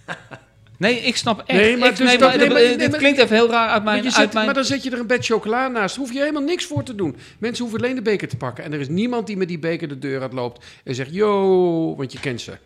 Nee, 0.79 0.99
ik 0.99 1.15
snap 1.15 1.39
echt. 1.45 1.59
Nee, 1.59 1.77
maar 1.77 1.89
ik, 1.89 1.95
dus 1.95 2.07
nee, 2.07 2.17
dat- 2.17 2.29
maar, 2.29 2.37
nee, 2.37 2.47
dit- 2.47 2.53
maar- 2.57 2.63
nee, 2.67 2.77
dit 2.77 2.89
maar- 2.89 2.99
klinkt 2.99 3.19
even 3.19 3.35
heel 3.35 3.49
raar 3.49 3.69
uit 3.69 3.83
Maar, 3.83 3.93
mijn... 3.93 4.03
je 4.05 4.15
uit 4.15 4.33
mijn 4.33 4.45
maar 4.45 4.53
dan 4.53 4.63
zet 4.63 4.83
je 4.83 4.91
er 4.91 4.99
een 4.99 5.07
bed 5.07 5.25
chocola 5.25 5.67
naast. 5.67 5.95
Daar 5.95 6.05
hoef 6.05 6.13
je 6.13 6.19
helemaal 6.19 6.41
niks 6.43 6.65
voor 6.65 6.83
te 6.83 6.95
doen. 6.95 7.15
Mensen 7.39 7.63
hoeven 7.63 7.81
alleen 7.83 7.95
de 7.95 8.01
beker 8.01 8.27
te 8.27 8.37
pakken. 8.37 8.63
En 8.63 8.73
er 8.73 8.79
is 8.79 8.87
niemand 8.87 9.27
die 9.27 9.37
met 9.37 9.47
die 9.47 9.59
beker 9.59 9.87
de 9.87 9.99
deur 9.99 10.21
uitloopt 10.21 10.65
en 10.83 10.95
zegt, 10.95 11.13
yo, 11.13 11.95
want 11.95 12.11
je 12.11 12.19
kent 12.19 12.41
ze. 12.41 12.57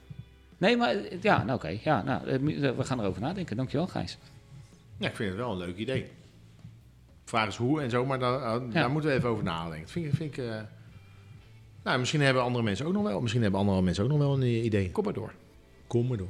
Nee, 0.58 0.78
maar 0.78 0.96
ja, 1.22 1.44
nou 1.44 1.58
oké. 1.58 1.78
Ja, 1.84 2.02
nou, 2.04 2.28
eh, 2.28 2.38
we 2.78 2.84
gaan 2.84 3.00
erover 3.00 3.22
nadenken. 3.22 3.58
Dankjewel, 3.58 3.88
Gijs. 3.88 4.18
Ja, 4.98 5.08
ik 5.10 5.16
vind 5.16 5.30
het 5.30 5.38
wel 5.38 5.52
een 5.52 5.58
leuk 5.58 5.78
idee. 5.78 6.06
Vraag 7.26 7.48
is 7.48 7.56
hoe 7.56 7.82
en 7.82 7.90
zo, 7.90 8.06
maar 8.06 8.20
daar, 8.20 8.40
daar 8.40 8.62
Ja. 8.72 8.88
moeten 8.88 9.10
we 9.10 9.16
even 9.16 9.30
over 9.30 9.44
nadenken. 9.44 9.82
Dat 9.82 9.92
vind 9.92 10.06
ik... 10.06 10.14
Vind 10.14 10.38
ik 10.38 10.44
eh, 10.44 10.56
nou, 11.84 12.00
misschien 12.00 12.22
hebben 12.22 12.44
andere 12.44 12.64
mensen 12.64 12.86
ook 12.86 12.94
nog 12.94 13.04
wel... 13.04 13.22
Misschien 13.22 13.42
hebben 13.42 13.60
andere 13.60 13.82
mensen 13.82 14.04
ook 14.04 14.10
nog 14.10 14.20
wel 14.20 14.34
een 14.34 14.66
idee. 14.66 14.92
Kom 14.92 15.04
maar 15.04 15.14
door. 15.14 15.34
Commodore. 15.88 16.30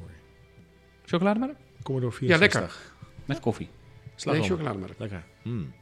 Chocolademelk? 1.04 1.54
Commodore 1.84 2.12
Ja, 2.12 2.18
64. 2.38 2.60
lekker. 2.60 2.76
Met 3.24 3.40
koffie. 3.40 3.66
Nee, 3.66 4.12
Slagroom. 4.16 4.46
chocolademelk. 4.48 4.90
Lekker. 4.98 5.22
Mm. 5.42 5.72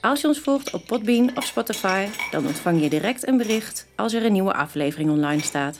Als 0.00 0.20
je 0.20 0.26
ons 0.26 0.38
volgt 0.40 0.72
op 0.72 0.86
Podbean 0.86 1.36
of 1.36 1.44
Spotify, 1.44 2.06
dan 2.30 2.46
ontvang 2.46 2.82
je 2.82 2.88
direct 2.88 3.26
een 3.26 3.36
bericht 3.36 3.86
als 3.96 4.12
er 4.12 4.24
een 4.24 4.32
nieuwe 4.32 4.52
aflevering 4.54 5.10
online 5.10 5.42
staat. 5.42 5.78